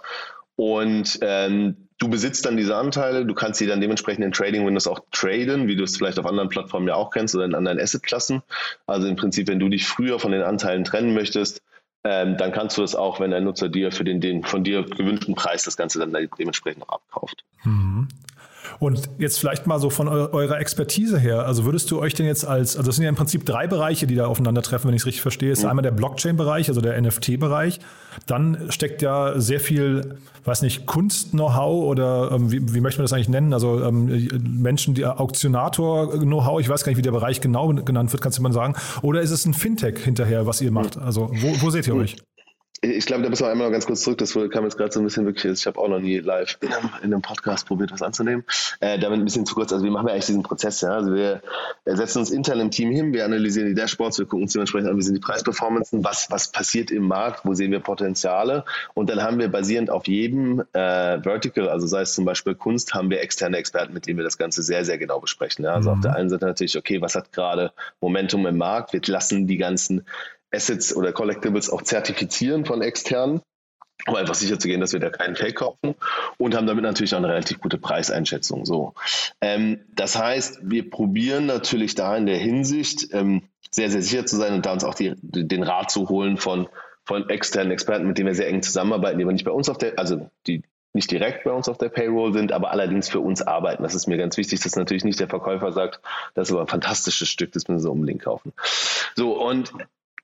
Und 0.61 1.17
ähm, 1.23 1.87
du 1.97 2.07
besitzt 2.07 2.45
dann 2.45 2.55
diese 2.55 2.75
Anteile, 2.75 3.25
du 3.25 3.33
kannst 3.33 3.57
sie 3.57 3.65
dann 3.65 3.81
dementsprechend 3.81 4.23
in 4.23 4.31
Trading 4.31 4.63
Windows 4.63 4.85
auch 4.85 4.99
traden, 5.11 5.67
wie 5.67 5.75
du 5.75 5.83
es 5.83 5.97
vielleicht 5.97 6.19
auf 6.19 6.27
anderen 6.27 6.49
Plattformen 6.49 6.87
ja 6.87 6.93
auch 6.93 7.09
kennst 7.09 7.33
oder 7.33 7.45
in 7.45 7.55
anderen 7.55 7.79
Assetklassen. 7.79 8.43
Also 8.85 9.07
im 9.07 9.15
Prinzip, 9.15 9.47
wenn 9.47 9.57
du 9.57 9.69
dich 9.69 9.87
früher 9.87 10.19
von 10.19 10.31
den 10.31 10.43
Anteilen 10.43 10.83
trennen 10.83 11.15
möchtest, 11.15 11.63
ähm, 12.03 12.37
dann 12.37 12.51
kannst 12.51 12.77
du 12.77 12.83
es 12.83 12.93
auch, 12.93 13.19
wenn 13.19 13.33
ein 13.33 13.43
Nutzer 13.43 13.69
dir 13.69 13.91
für 13.91 14.03
den, 14.03 14.21
den 14.21 14.43
von 14.43 14.63
dir 14.63 14.83
gewünschten 14.83 15.33
Preis 15.33 15.63
das 15.63 15.77
Ganze 15.77 15.97
dann 15.97 16.15
dementsprechend 16.37 16.83
auch 16.83 16.93
abkauft. 16.93 17.43
Mhm. 17.63 18.07
Und 18.79 19.09
jetzt 19.17 19.39
vielleicht 19.39 19.67
mal 19.67 19.79
so 19.79 19.89
von 19.89 20.07
eurer 20.07 20.59
Expertise 20.59 21.19
her, 21.19 21.45
also 21.45 21.65
würdest 21.65 21.89
du 21.91 21.99
euch 21.99 22.13
denn 22.13 22.25
jetzt 22.25 22.45
als, 22.45 22.75
also 22.75 22.87
das 22.87 22.95
sind 22.95 23.03
ja 23.03 23.09
im 23.09 23.15
Prinzip 23.15 23.45
drei 23.45 23.67
Bereiche, 23.67 24.07
die 24.07 24.15
da 24.15 24.27
aufeinandertreffen, 24.27 24.87
wenn 24.87 24.95
ich 24.95 25.01
es 25.01 25.05
richtig 25.05 25.21
verstehe. 25.21 25.51
ist 25.51 25.63
mhm. 25.63 25.69
einmal 25.69 25.83
der 25.83 25.91
Blockchain-Bereich, 25.91 26.69
also 26.69 26.81
der 26.81 26.99
NFT-Bereich. 27.01 27.79
Dann 28.27 28.67
steckt 28.69 29.01
ja 29.01 29.39
sehr 29.39 29.59
viel, 29.59 30.17
weiß 30.43 30.61
nicht, 30.61 30.85
Kunst-Know-how 30.85 31.85
oder 31.85 32.31
ähm, 32.31 32.51
wie, 32.51 32.73
wie 32.73 32.81
möchte 32.81 32.99
man 32.99 33.05
das 33.05 33.13
eigentlich 33.13 33.29
nennen? 33.29 33.53
Also 33.53 33.83
ähm, 33.83 34.27
Menschen, 34.61 34.93
die 34.93 35.05
Auktionator-Know-how, 35.05 36.59
ich 36.59 36.69
weiß 36.69 36.83
gar 36.83 36.91
nicht, 36.91 36.97
wie 36.97 37.03
der 37.03 37.11
Bereich 37.11 37.41
genau 37.41 37.69
genannt 37.69 38.11
wird, 38.11 38.21
kannst 38.21 38.37
du 38.37 38.41
mal 38.41 38.53
sagen. 38.53 38.75
Oder 39.01 39.21
ist 39.21 39.31
es 39.31 39.45
ein 39.45 39.53
Fintech 39.53 39.99
hinterher, 39.99 40.45
was 40.45 40.61
ihr 40.61 40.71
macht? 40.71 40.97
Also 40.97 41.31
wo, 41.33 41.61
wo 41.61 41.69
seht 41.69 41.87
ihr 41.87 41.95
euch? 41.95 42.17
Ich 42.83 43.05
glaube, 43.05 43.21
da 43.21 43.29
müssen 43.29 43.45
wir 43.45 43.51
einmal 43.51 43.67
noch 43.67 43.71
ganz 43.71 43.85
kurz 43.85 44.01
zurück. 44.01 44.17
Das 44.17 44.33
kam 44.33 44.63
jetzt 44.63 44.75
gerade 44.75 44.91
so 44.91 44.99
ein 44.99 45.03
bisschen 45.03 45.23
wirklich, 45.27 45.53
ich 45.53 45.67
habe 45.67 45.79
auch 45.79 45.87
noch 45.87 45.99
nie 45.99 46.17
live 46.17 46.57
in 46.61 46.73
einem, 46.73 46.89
in 47.03 47.13
einem 47.13 47.21
Podcast 47.21 47.67
probiert, 47.67 47.91
was 47.91 48.01
anzunehmen. 48.01 48.43
Äh, 48.79 48.97
damit 48.97 49.19
ein 49.19 49.23
bisschen 49.23 49.45
zu 49.45 49.53
kurz. 49.53 49.71
Also, 49.71 49.85
wie 49.85 49.91
machen 49.91 50.07
wir 50.07 50.13
eigentlich 50.13 50.25
diesen 50.25 50.41
Prozess? 50.41 50.81
Ja? 50.81 50.93
Also, 50.93 51.13
wir 51.13 51.43
setzen 51.85 52.17
uns 52.17 52.31
intern 52.31 52.59
im 52.59 52.71
Team 52.71 52.89
hin, 52.89 53.13
wir 53.13 53.23
analysieren 53.23 53.67
die 53.67 53.75
Dashboards, 53.75 54.17
wir 54.17 54.25
gucken 54.25 54.43
uns 54.43 54.53
dementsprechend 54.53 54.89
an, 54.89 54.97
wie 54.97 55.03
sind 55.03 55.13
die 55.13 55.21
Preisperformancen, 55.21 56.03
was, 56.03 56.31
was 56.31 56.51
passiert 56.51 56.89
im 56.89 57.07
Markt, 57.07 57.41
wo 57.45 57.53
sehen 57.53 57.71
wir 57.71 57.81
Potenziale. 57.81 58.65
Und 58.95 59.11
dann 59.11 59.21
haben 59.21 59.37
wir 59.37 59.49
basierend 59.49 59.91
auf 59.91 60.07
jedem 60.07 60.61
äh, 60.73 61.21
Vertical, 61.21 61.69
also 61.69 61.85
sei 61.85 62.01
es 62.01 62.15
zum 62.15 62.25
Beispiel 62.25 62.55
Kunst, 62.55 62.95
haben 62.95 63.11
wir 63.11 63.21
externe 63.21 63.57
Experten, 63.57 63.93
mit 63.93 64.07
denen 64.07 64.17
wir 64.17 64.23
das 64.23 64.39
Ganze 64.39 64.63
sehr, 64.63 64.85
sehr 64.85 64.97
genau 64.97 65.19
besprechen. 65.19 65.65
Ja? 65.65 65.73
Also, 65.73 65.91
mhm. 65.91 65.97
auf 65.97 66.01
der 66.01 66.15
einen 66.15 66.31
Seite 66.31 66.47
natürlich, 66.47 66.75
okay, 66.75 66.99
was 66.99 67.13
hat 67.13 67.31
gerade 67.31 67.73
Momentum 67.99 68.47
im 68.47 68.57
Markt? 68.57 68.91
Wir 68.91 69.01
lassen 69.05 69.45
die 69.45 69.57
ganzen 69.57 70.03
Assets 70.51 70.95
oder 70.95 71.13
Collectibles 71.13 71.69
auch 71.69 71.81
zertifizieren 71.81 72.65
von 72.65 72.81
externen, 72.81 73.41
um 74.07 74.15
einfach 74.15 74.35
sicher 74.35 74.59
zu 74.59 74.67
gehen, 74.67 74.81
dass 74.81 74.93
wir 74.93 74.99
da 74.99 75.09
keinen 75.09 75.35
Fake 75.35 75.55
kaufen 75.55 75.95
und 76.37 76.55
haben 76.55 76.67
damit 76.67 76.83
natürlich 76.83 77.13
auch 77.13 77.19
eine 77.19 77.29
relativ 77.29 77.59
gute 77.59 77.77
Preiseinschätzung. 77.77 78.65
So, 78.65 78.93
ähm, 79.41 79.79
das 79.93 80.17
heißt, 80.17 80.59
wir 80.63 80.89
probieren 80.89 81.45
natürlich 81.45 81.95
da 81.95 82.15
in 82.17 82.25
der 82.25 82.37
Hinsicht 82.37 83.13
ähm, 83.13 83.43
sehr, 83.69 83.89
sehr 83.89 84.01
sicher 84.01 84.25
zu 84.25 84.37
sein 84.37 84.53
und 84.53 84.65
da 84.65 84.73
uns 84.73 84.83
auch 84.83 84.95
die, 84.95 85.13
den 85.21 85.63
Rat 85.63 85.91
zu 85.91 86.09
holen 86.09 86.37
von 86.37 86.67
von 87.03 87.29
externen 87.29 87.71
Experten, 87.71 88.07
mit 88.07 88.17
denen 88.17 88.27
wir 88.27 88.35
sehr 88.35 88.47
eng 88.47 88.61
zusammenarbeiten, 88.61 89.17
die 89.17 89.23
aber 89.23 89.33
nicht 89.33 89.43
bei 89.43 89.51
uns 89.51 89.69
auf 89.69 89.77
der, 89.77 89.97
also 89.97 90.29
die 90.47 90.61
nicht 90.93 91.09
direkt 91.09 91.45
bei 91.45 91.51
uns 91.51 91.69
auf 91.69 91.77
der 91.77 91.89
Payroll 91.89 92.33
sind, 92.33 92.51
aber 92.51 92.71
allerdings 92.71 93.09
für 93.09 93.21
uns 93.21 93.41
arbeiten. 93.41 93.83
Das 93.83 93.95
ist 93.95 94.07
mir 94.07 94.17
ganz 94.17 94.35
wichtig, 94.37 94.59
dass 94.59 94.75
natürlich 94.75 95.05
nicht 95.05 95.19
der 95.19 95.29
Verkäufer 95.29 95.71
sagt, 95.71 96.01
das 96.33 96.49
ist 96.49 96.53
aber 96.53 96.61
ein 96.61 96.67
fantastisches 96.67 97.29
Stück, 97.29 97.53
das 97.53 97.67
müssen 97.67 97.81
Sie 97.81 97.89
unbedingt 97.89 98.21
kaufen. 98.21 98.51
So, 99.15 99.41
und 99.41 99.71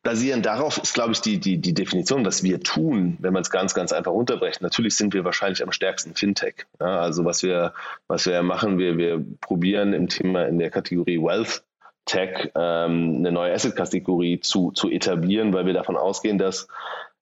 basierend 0.03 0.45
darauf 0.45 0.77
ist, 0.77 0.93
glaube 0.93 1.11
ich, 1.11 1.21
die, 1.21 1.39
die, 1.39 1.57
die 1.57 1.73
Definition, 1.73 2.25
was 2.25 2.43
wir 2.43 2.61
tun, 2.61 3.17
wenn 3.19 3.33
man 3.33 3.41
es 3.41 3.49
ganz, 3.49 3.73
ganz 3.73 3.91
einfach 3.91 4.11
unterbrecht. 4.11 4.61
Natürlich 4.61 4.95
sind 4.95 5.13
wir 5.13 5.25
wahrscheinlich 5.25 5.63
am 5.63 5.71
stärksten 5.71 6.15
Fintech. 6.15 6.65
Ja, 6.79 6.99
also 6.99 7.25
was 7.25 7.43
wir, 7.43 7.73
was 8.07 8.25
wir 8.25 8.41
machen, 8.43 8.77
wir, 8.77 8.97
wir 8.97 9.23
probieren 9.41 9.93
im 9.93 10.07
Thema 10.07 10.45
in 10.45 10.59
der 10.59 10.69
Kategorie 10.69 11.19
Wealth 11.19 11.63
Tech 12.05 12.51
ähm, 12.55 13.17
eine 13.17 13.31
neue 13.31 13.53
Asset-Kategorie 13.53 14.39
zu, 14.39 14.71
zu 14.71 14.89
etablieren, 14.89 15.53
weil 15.53 15.65
wir 15.65 15.73
davon 15.73 15.97
ausgehen, 15.97 16.37
dass 16.37 16.67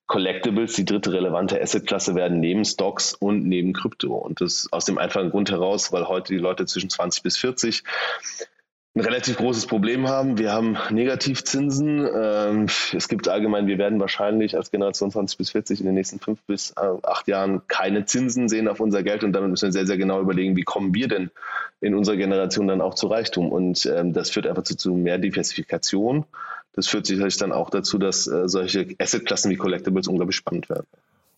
Collectibles 0.08 0.76
die 0.76 0.86
dritte 0.86 1.12
relevante 1.12 1.60
Assetklasse 1.60 2.14
werden 2.14 2.40
neben 2.40 2.64
Stocks 2.64 3.16
und 3.16 3.48
neben 3.48 3.74
Krypto. 3.74 4.14
Und 4.14 4.42
das 4.42 4.68
aus 4.72 4.86
dem 4.86 5.00
einfachen 5.00 5.32
Grund 5.32 5.50
heraus, 5.50 5.92
weil 5.92 6.08
heute 6.08 6.34
die 6.34 6.40
Leute 6.40 6.68
zwischen 6.68 6.92
20 6.92 7.24
bis 7.24 7.38
40 7.38 7.84
ein 8.96 9.02
relativ 9.02 9.36
großes 9.36 9.66
Problem 9.66 10.08
haben. 10.08 10.38
Wir 10.38 10.54
haben 10.54 10.78
Negativzinsen. 10.90 12.08
Ähm, 12.16 12.68
es 12.94 13.10
gibt 13.10 13.28
allgemein, 13.28 13.68
wir 13.68 13.78
werden 13.78 14.00
wahrscheinlich 14.00 14.56
als 14.56 14.72
Generation 14.72 15.12
20 15.12 15.38
bis 15.38 15.50
40 15.50 15.82
in 15.82 15.86
den 15.88 15.96
nächsten 15.96 16.20
fünf 16.20 16.42
bis 16.44 16.72
äh, 16.72 16.88
acht 17.04 17.28
Jahren 17.28 17.62
keine 17.68 18.06
Zinsen 18.06 18.48
sehen 18.48 18.70
auf 18.70 18.80
unser 18.80 19.04
Geld 19.04 19.26
und 19.26 19.34
damit 19.34 19.50
müssen 19.50 19.68
wir 19.68 19.74
sehr, 19.74 19.86
sehr 19.86 19.98
genau 19.98 20.22
überlegen, 20.22 20.56
wie 20.56 20.64
kommen 20.64 20.96
wir 20.96 21.10
denn 21.10 21.30
in 21.82 21.94
unserer 21.94 22.16
Generation 22.16 22.68
dann 22.68 22.80
auch 22.80 22.94
zu 22.96 23.08
Reichtum. 23.08 23.52
Und 23.52 23.86
ähm, 23.86 24.14
das 24.14 24.30
führt 24.30 24.48
einfach 24.48 24.64
zu, 24.64 24.78
zu 24.78 24.94
mehr 24.94 25.18
Diversifikation. 25.18 26.24
Das 26.72 26.88
führt 26.88 27.06
sicherlich 27.06 27.36
dann 27.36 27.52
auch 27.52 27.70
dazu, 27.70 27.98
dass 27.98 28.28
äh, 28.28 28.48
solche 28.48 28.88
Assetklassen 28.98 29.52
wie 29.52 29.58
Collectibles 29.58 30.08
unglaublich 30.08 30.38
spannend 30.38 30.70
werden. 30.70 30.88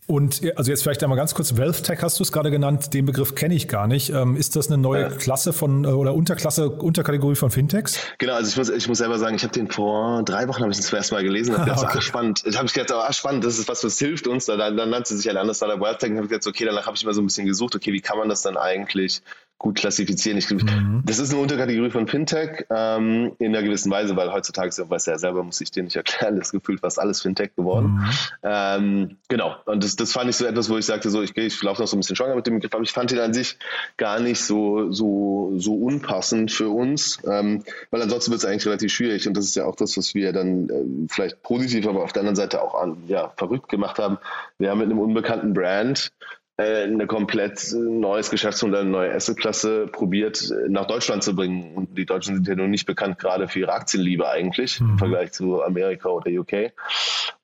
Und 0.07 0.41
also 0.55 0.71
jetzt 0.71 0.83
vielleicht 0.83 1.03
einmal 1.03 1.17
ganz 1.17 1.35
kurz, 1.35 1.57
Wealth 1.57 1.83
Tech 1.83 1.99
hast 2.01 2.17
du 2.17 2.23
es 2.23 2.31
gerade 2.31 2.49
genannt, 2.49 2.93
den 2.93 3.05
Begriff 3.05 3.35
kenne 3.35 3.53
ich 3.53 3.67
gar 3.67 3.87
nicht. 3.87 4.09
Ähm, 4.09 4.37
ist 4.37 4.55
das 4.55 4.67
eine 4.67 4.77
neue 4.77 5.01
ja. 5.01 5.09
Klasse 5.09 5.51
von 5.51 5.83
äh, 5.83 5.89
oder 5.89 6.13
Unterklasse, 6.13 6.69
Unterkategorie 6.69 7.35
von 7.35 7.51
Fintechs? 7.51 7.99
Genau, 8.17 8.35
also 8.35 8.49
ich 8.49 8.55
muss, 8.55 8.69
ich 8.69 8.87
muss 8.87 8.99
selber 8.99 9.19
sagen, 9.19 9.35
ich 9.35 9.43
habe 9.43 9.51
den 9.51 9.69
vor 9.69 10.23
drei 10.23 10.47
Wochen 10.47 10.61
habe 10.61 10.71
ich 10.71 10.77
den 10.77 10.85
zum 10.85 10.95
ersten 10.95 11.13
Mal 11.13 11.23
gelesen. 11.23 11.57
Hab 11.57 11.67
okay. 11.77 11.97
ach, 11.97 12.01
spannend. 12.01 12.41
Ich 12.45 12.57
habe 12.57 12.69
gedacht, 12.69 12.93
ach, 12.93 13.13
spannend, 13.13 13.43
das 13.43 13.59
ist 13.59 13.67
was, 13.67 13.83
was 13.83 13.99
hilft 13.99 14.27
uns. 14.27 14.45
Dann, 14.45 14.77
dann 14.77 14.89
nannte 14.89 15.13
sich 15.13 15.29
ein 15.29 15.35
anderes 15.35 15.57
Startup 15.57 15.81
Wealth 15.81 15.99
Tech 15.99 16.11
und 16.11 16.17
habe 16.17 16.29
gedacht, 16.29 16.47
okay, 16.47 16.63
danach 16.63 16.85
habe 16.85 16.95
ich 16.95 17.03
mal 17.03 17.13
so 17.13 17.21
ein 17.21 17.25
bisschen 17.25 17.45
gesucht, 17.45 17.75
okay, 17.75 17.91
wie 17.91 18.01
kann 18.01 18.17
man 18.17 18.29
das 18.29 18.41
dann 18.41 18.55
eigentlich 18.55 19.21
gut 19.59 19.75
klassifizieren. 19.75 20.37
Ich, 20.37 20.49
mhm. 20.49 21.01
Das 21.05 21.17
ist 21.17 21.31
eine 21.31 21.41
Unterkategorie 21.41 21.89
von 21.89 22.07
Fintech 22.07 22.65
ähm, 22.69 23.31
in 23.39 23.55
einer 23.55 23.63
gewissen 23.63 23.91
Weise, 23.91 24.15
weil 24.15 24.31
heutzutage, 24.31 24.69
ich 24.69 24.89
weiß 24.89 25.07
ja 25.07 25.17
selber, 25.17 25.43
muss 25.43 25.59
ich 25.61 25.71
dir 25.71 25.83
nicht 25.83 25.95
erklären, 25.95 26.37
das 26.37 26.51
gefühlt 26.51 26.81
fast 26.81 26.99
alles 26.99 27.21
Fintech 27.21 27.55
geworden. 27.55 27.93
Mhm. 27.93 28.09
Ähm, 28.43 29.17
genau, 29.27 29.55
und 29.65 29.83
das, 29.83 29.95
das 29.95 30.11
fand 30.11 30.29
ich 30.29 30.35
so 30.35 30.45
etwas, 30.45 30.69
wo 30.69 30.77
ich 30.77 30.85
sagte, 30.85 31.09
so 31.09 31.23
ich, 31.23 31.35
ich 31.35 31.63
laufe 31.63 31.81
noch 31.81 31.87
so 31.87 31.97
ein 31.97 32.01
bisschen 32.01 32.15
schwanger 32.15 32.35
mit 32.35 32.45
dem 32.45 32.55
Begriff, 32.55 32.73
aber 32.73 32.83
ich 32.83 32.91
fand 32.91 33.11
ihn 33.11 33.19
an 33.19 33.33
sich 33.33 33.57
gar 33.97 34.19
nicht 34.19 34.41
so, 34.41 34.91
so, 34.91 35.53
so 35.57 35.73
unpassend 35.73 36.51
für 36.51 36.69
uns, 36.69 37.19
ähm, 37.27 37.63
weil 37.89 38.01
ansonsten 38.01 38.31
wird 38.31 38.41
es 38.41 38.45
eigentlich 38.45 38.67
relativ 38.67 38.91
schwierig 38.91 39.27
und 39.27 39.35
das 39.35 39.45
ist 39.45 39.55
ja 39.55 39.65
auch 39.65 39.75
das, 39.75 39.97
was 39.97 40.13
wir 40.13 40.33
dann 40.33 40.69
äh, 40.69 41.07
vielleicht 41.09 41.41
positiv, 41.41 41.87
aber 41.87 42.03
auf 42.03 42.13
der 42.13 42.21
anderen 42.21 42.35
Seite 42.35 42.61
auch 42.61 42.75
an, 42.75 43.03
ja, 43.07 43.33
verrückt 43.37 43.69
gemacht 43.69 43.97
haben. 43.97 44.19
Wir 44.59 44.69
haben 44.69 44.79
mit 44.79 44.89
einem 44.89 44.99
unbekannten 44.99 45.53
Brand 45.53 46.11
eine 46.57 47.05
komplett 47.05 47.71
neues 47.73 48.31
Geschäftsmodell, 48.31 48.81
eine 48.81 48.89
neue 48.89 49.13
Assetklasse 49.13 49.87
probiert 49.87 50.49
äh, 50.49 50.69
nach 50.69 50.87
Deutschland 50.87 51.23
zu 51.23 51.35
bringen. 51.35 51.75
Und 51.75 51.97
die 51.97 52.05
Deutschen 52.05 52.35
sind 52.35 52.47
ja 52.47 52.55
nun 52.55 52.71
nicht 52.71 52.87
bekannt 52.87 53.19
gerade 53.19 53.47
für 53.47 53.59
ihre 53.59 53.73
Aktienliebe 53.73 54.27
eigentlich 54.27 54.79
mhm. 54.79 54.91
im 54.91 54.97
Vergleich 54.97 55.31
zu 55.33 55.61
Amerika 55.61 56.09
oder 56.09 56.31
UK. 56.31 56.73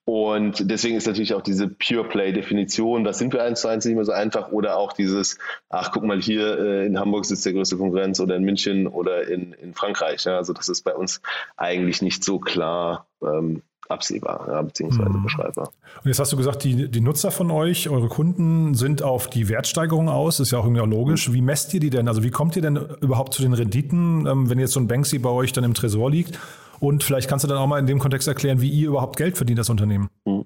Und 0.06 0.70
deswegen 0.70 0.98
ist 0.98 1.08
natürlich 1.08 1.34
auch 1.34 1.42
diese 1.42 1.70
Pure 1.70 2.10
Play-Definition, 2.10 3.06
das 3.06 3.20
sind 3.20 3.32
wir 3.32 3.44
eins 3.44 3.62
zu 3.62 3.70
eins 3.70 3.86
nicht 3.86 3.96
mehr 3.96 4.04
so 4.04 4.12
einfach, 4.12 4.52
oder 4.52 4.78
auch 4.78 4.92
dieses, 4.92 5.38
ach 5.70 5.92
guck 5.94 6.04
mal, 6.04 6.20
hier 6.20 6.60
äh, 6.60 6.86
in 6.86 7.00
Hamburg 7.00 7.26
sitzt 7.26 7.46
der 7.46 7.54
größte 7.54 7.78
Konkurrenz 7.78 8.20
oder 8.20 8.36
in 8.36 8.44
München 8.44 8.88
oder 8.88 9.28
in, 9.28 9.54
in 9.54 9.74
Frankreich. 9.74 10.26
Ja, 10.26 10.38
also 10.38 10.52
das 10.52 10.68
ist 10.68 10.82
bei 10.82 10.94
uns 10.94 11.22
eigentlich 11.56 12.02
nicht 12.02 12.24
so 12.24 12.40
klar 12.40 13.08
ähm, 13.22 13.62
absehbar, 13.90 14.48
ja, 14.50 14.62
beziehungsweise 14.62 15.10
mhm. 15.10 15.24
beschreibbar. 15.24 15.72
Und 16.04 16.08
jetzt 16.08 16.20
hast 16.20 16.32
du 16.32 16.38
gesagt, 16.38 16.64
die, 16.64 16.90
die 16.90 17.02
Nutzer 17.02 17.32
von 17.32 17.52
euch, 17.52 17.90
eure 17.90 18.08
Kunden 18.08 18.74
sind 18.74 19.04
auf 19.04 19.28
die 19.28 19.50
Wertsteigerung 19.50 20.10
aus, 20.10 20.40
ist 20.40 20.52
ja 20.52 20.60
auch 20.60 20.66
irgendwie 20.66 20.82
auch 20.82 20.88
logisch. 20.88 21.32
Wie 21.34 21.42
messt 21.42 21.74
ihr 21.74 21.80
die 21.80 21.90
denn? 21.90 22.08
Also 22.08 22.24
wie 22.24 22.32
kommt 22.32 22.56
ihr 22.56 22.62
denn 22.62 22.78
überhaupt 23.02 23.34
zu 23.34 23.42
den 23.42 23.54
Renditen, 23.54 24.26
ähm, 24.26 24.50
wenn 24.50 24.60
jetzt 24.60 24.74
so 24.74 24.80
ein 24.80 24.88
Banksy 24.88 25.20
bei 25.20 25.30
euch 25.30 25.52
dann 25.54 25.64
im 25.64 25.74
Tresor 25.74 26.10
liegt? 26.10 26.40
Und 26.80 27.04
vielleicht 27.04 27.30
kannst 27.30 27.44
du 27.44 27.48
dann 27.48 27.58
auch 27.58 27.68
mal 27.68 27.80
in 27.80 27.86
dem 27.86 28.00
Kontext 28.00 28.28
erklären, 28.28 28.60
wie 28.60 28.70
ihr 28.70 28.90
überhaupt 28.90 29.16
Geld 29.16 29.38
verdient, 29.38 29.60
das 29.60 29.70
Unternehmen. 29.70 30.10
Mhm. 30.26 30.46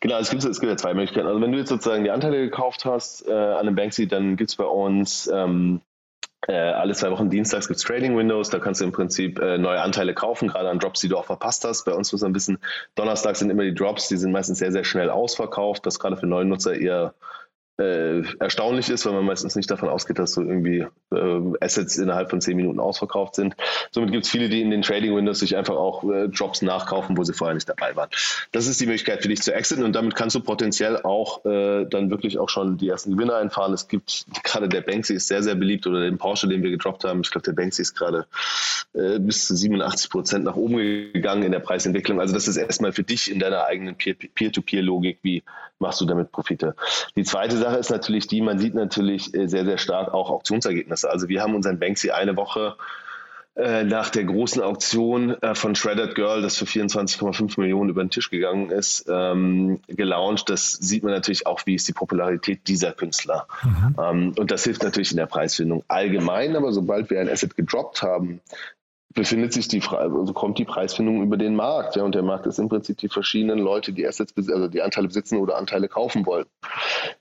Genau, 0.00 0.18
es 0.18 0.28
gibt, 0.28 0.44
es 0.44 0.60
gibt 0.60 0.70
ja 0.70 0.76
zwei 0.76 0.92
Möglichkeiten. 0.92 1.26
Also 1.26 1.40
wenn 1.40 1.50
du 1.50 1.58
jetzt 1.58 1.70
sozusagen 1.70 2.04
die 2.04 2.10
Anteile 2.10 2.38
gekauft 2.38 2.84
hast 2.84 3.26
äh, 3.26 3.32
an 3.32 3.66
einem 3.66 3.74
Banksy, 3.74 4.06
dann 4.06 4.36
gibt 4.36 4.50
es 4.50 4.56
bei 4.56 4.66
uns 4.66 5.30
ähm, 5.32 5.80
äh, 6.48 6.52
alle 6.52 6.94
zwei 6.94 7.10
Wochen 7.10 7.30
dienstags 7.30 7.68
gibt 7.68 7.78
es 7.78 7.84
Trading 7.84 8.16
Windows, 8.16 8.50
da 8.50 8.58
kannst 8.58 8.80
du 8.80 8.84
im 8.84 8.92
Prinzip 8.92 9.38
äh, 9.38 9.58
neue 9.58 9.80
Anteile 9.80 10.14
kaufen, 10.14 10.48
gerade 10.48 10.68
an 10.68 10.78
Drops, 10.78 11.00
die 11.00 11.08
du 11.08 11.16
auch 11.16 11.24
verpasst 11.24 11.64
hast. 11.64 11.84
Bei 11.84 11.92
uns 11.92 12.12
muss 12.12 12.22
man 12.22 12.34
wissen, 12.34 12.58
donnerstags 12.94 13.38
sind 13.38 13.50
immer 13.50 13.64
die 13.64 13.74
Drops, 13.74 14.08
die 14.08 14.16
sind 14.16 14.32
meistens 14.32 14.58
sehr, 14.58 14.72
sehr 14.72 14.84
schnell 14.84 15.10
ausverkauft, 15.10 15.86
was 15.86 15.98
gerade 15.98 16.16
für 16.16 16.26
neue 16.26 16.44
Nutzer 16.44 16.74
eher 16.74 17.14
äh, 17.78 18.22
erstaunlich 18.38 18.88
ist, 18.88 19.04
weil 19.06 19.14
man 19.14 19.24
meistens 19.24 19.56
nicht 19.56 19.70
davon 19.70 19.88
ausgeht, 19.88 20.18
dass 20.18 20.32
so 20.32 20.42
irgendwie 20.42 20.86
äh, 21.12 21.40
Assets 21.60 21.96
innerhalb 21.96 22.30
von 22.30 22.40
zehn 22.40 22.56
Minuten 22.56 22.78
ausverkauft 22.78 23.34
sind. 23.34 23.56
Somit 23.90 24.12
gibt 24.12 24.24
es 24.24 24.30
viele, 24.30 24.48
die 24.48 24.60
in 24.60 24.70
den 24.70 24.82
Trading 24.82 25.14
Windows 25.16 25.40
sich 25.40 25.56
einfach 25.56 25.74
auch 25.74 26.04
äh, 26.04 26.28
Drops 26.28 26.62
nachkaufen, 26.62 27.16
wo 27.16 27.24
sie 27.24 27.32
vorher 27.32 27.54
nicht 27.54 27.68
dabei 27.68 27.96
waren. 27.96 28.08
Das 28.52 28.66
ist 28.66 28.80
die 28.80 28.86
Möglichkeit 28.86 29.22
für 29.22 29.28
dich 29.28 29.42
zu 29.42 29.52
exiten 29.52 29.84
und 29.84 29.94
damit 29.94 30.14
kannst 30.14 30.36
du 30.36 30.40
potenziell 30.40 31.02
auch 31.02 31.44
äh, 31.44 31.84
dann 31.86 32.10
wirklich 32.10 32.38
auch 32.38 32.48
schon 32.48 32.76
die 32.76 32.88
ersten 32.88 33.16
Gewinne 33.16 33.34
einfahren. 33.34 33.72
Es 33.72 33.88
gibt 33.88 34.26
gerade 34.44 34.68
der 34.68 34.82
Banksy 34.82 35.14
ist 35.14 35.26
sehr, 35.26 35.42
sehr 35.42 35.56
beliebt 35.56 35.86
oder 35.86 36.00
den 36.00 36.18
Porsche, 36.18 36.46
den 36.46 36.62
wir 36.62 36.70
gedroppt 36.70 37.04
haben. 37.04 37.22
Ich 37.22 37.30
glaube, 37.30 37.44
der 37.44 37.52
Banksy 37.52 37.82
ist 37.82 37.94
gerade 37.94 38.26
äh, 38.94 39.18
bis 39.18 39.46
zu 39.46 39.56
87 39.56 40.10
Prozent 40.10 40.44
nach 40.44 40.54
oben 40.54 40.76
gegangen 41.12 41.42
in 41.42 41.52
der 41.52 41.58
Preisentwicklung. 41.58 42.20
Also 42.20 42.34
das 42.34 42.46
ist 42.46 42.56
erstmal 42.56 42.92
für 42.92 43.02
dich 43.02 43.30
in 43.30 43.40
deiner 43.40 43.64
eigenen 43.64 43.96
Peer-to-Peer-Logik, 43.96 45.18
wie 45.22 45.42
machst 45.78 46.00
du 46.00 46.06
damit 46.06 46.32
Profite. 46.32 46.74
Die 47.16 47.24
zweite 47.24 47.56
Sache 47.64 47.78
ist 47.78 47.90
natürlich 47.90 48.26
die, 48.26 48.40
man 48.40 48.58
sieht 48.58 48.74
natürlich 48.74 49.34
äh, 49.34 49.46
sehr, 49.46 49.64
sehr 49.64 49.78
stark 49.78 50.12
auch 50.12 50.30
Auktionsergebnisse. 50.30 51.10
Also 51.10 51.28
wir 51.28 51.42
haben 51.42 51.54
unseren 51.54 51.78
Banksy 51.78 52.10
eine 52.10 52.36
Woche 52.36 52.76
äh, 53.56 53.84
nach 53.84 54.10
der 54.10 54.24
großen 54.24 54.62
Auktion 54.62 55.40
äh, 55.40 55.54
von 55.54 55.74
Shredded 55.74 56.14
Girl, 56.14 56.42
das 56.42 56.56
für 56.56 56.64
24,5 56.64 57.60
Millionen 57.60 57.88
über 57.88 58.02
den 58.02 58.10
Tisch 58.10 58.28
gegangen 58.28 58.70
ist, 58.70 59.06
ähm, 59.08 59.80
gelauncht. 59.86 60.50
Das 60.50 60.72
sieht 60.72 61.04
man 61.04 61.12
natürlich 61.12 61.46
auch, 61.46 61.64
wie 61.64 61.76
ist 61.76 61.86
die 61.86 61.92
Popularität 61.92 62.66
dieser 62.66 62.92
Künstler. 62.92 63.46
Mhm. 63.62 63.96
Ähm, 64.02 64.34
und 64.36 64.50
das 64.50 64.64
hilft 64.64 64.82
natürlich 64.82 65.12
in 65.12 65.18
der 65.18 65.26
Preisfindung 65.26 65.84
allgemein, 65.88 66.56
aber 66.56 66.72
sobald 66.72 67.10
wir 67.10 67.20
ein 67.20 67.28
Asset 67.28 67.56
gedroppt 67.56 68.02
haben, 68.02 68.40
befindet 69.14 69.52
sich 69.52 69.68
die 69.68 69.80
also 69.80 70.32
kommt 70.32 70.58
die 70.58 70.64
Preisfindung 70.64 71.22
über 71.22 71.36
den 71.36 71.54
Markt. 71.54 71.96
Ja, 71.96 72.02
und 72.02 72.14
der 72.14 72.22
Markt 72.22 72.46
ist 72.46 72.58
im 72.58 72.68
Prinzip 72.68 72.98
die 72.98 73.08
verschiedenen 73.08 73.58
Leute, 73.58 73.92
die 73.92 74.06
Assets, 74.06 74.34
also 74.36 74.68
die 74.68 74.82
Anteile 74.82 75.06
besitzen 75.06 75.38
oder 75.38 75.56
Anteile 75.56 75.88
kaufen 75.88 76.26
wollen. 76.26 76.46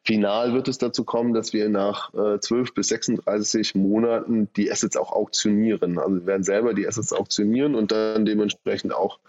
Final 0.04 0.54
wird 0.54 0.68
es 0.68 0.80
dazu 0.80 1.04
kommen, 1.04 1.34
dass 1.34 1.54
wir 1.54 1.70
nach 1.70 2.14
äh, 2.14 2.40
12 2.40 2.74
bis 2.74 2.88
36 2.88 3.76
Monaten 3.76 4.50
die 4.58 4.72
Assets 4.72 4.98
auch 4.98 5.12
auktionieren. 5.12 6.00
Also 6.00 6.16
wir 6.16 6.26
werden 6.26 6.44
selber 6.44 6.74
die 6.74 6.88
Assets 6.88 7.14
auktionieren 7.14 7.76
und 7.76 7.92
dann 7.92 8.26
dementsprechend 8.26 8.94
auch 8.94 9.20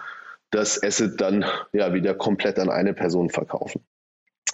das 0.50 0.82
Asset 0.82 1.20
dann 1.20 1.44
ja 1.72 1.92
wieder 1.92 2.14
komplett 2.14 2.58
an 2.58 2.70
eine 2.70 2.94
Person 2.94 3.28
verkaufen. 3.28 3.82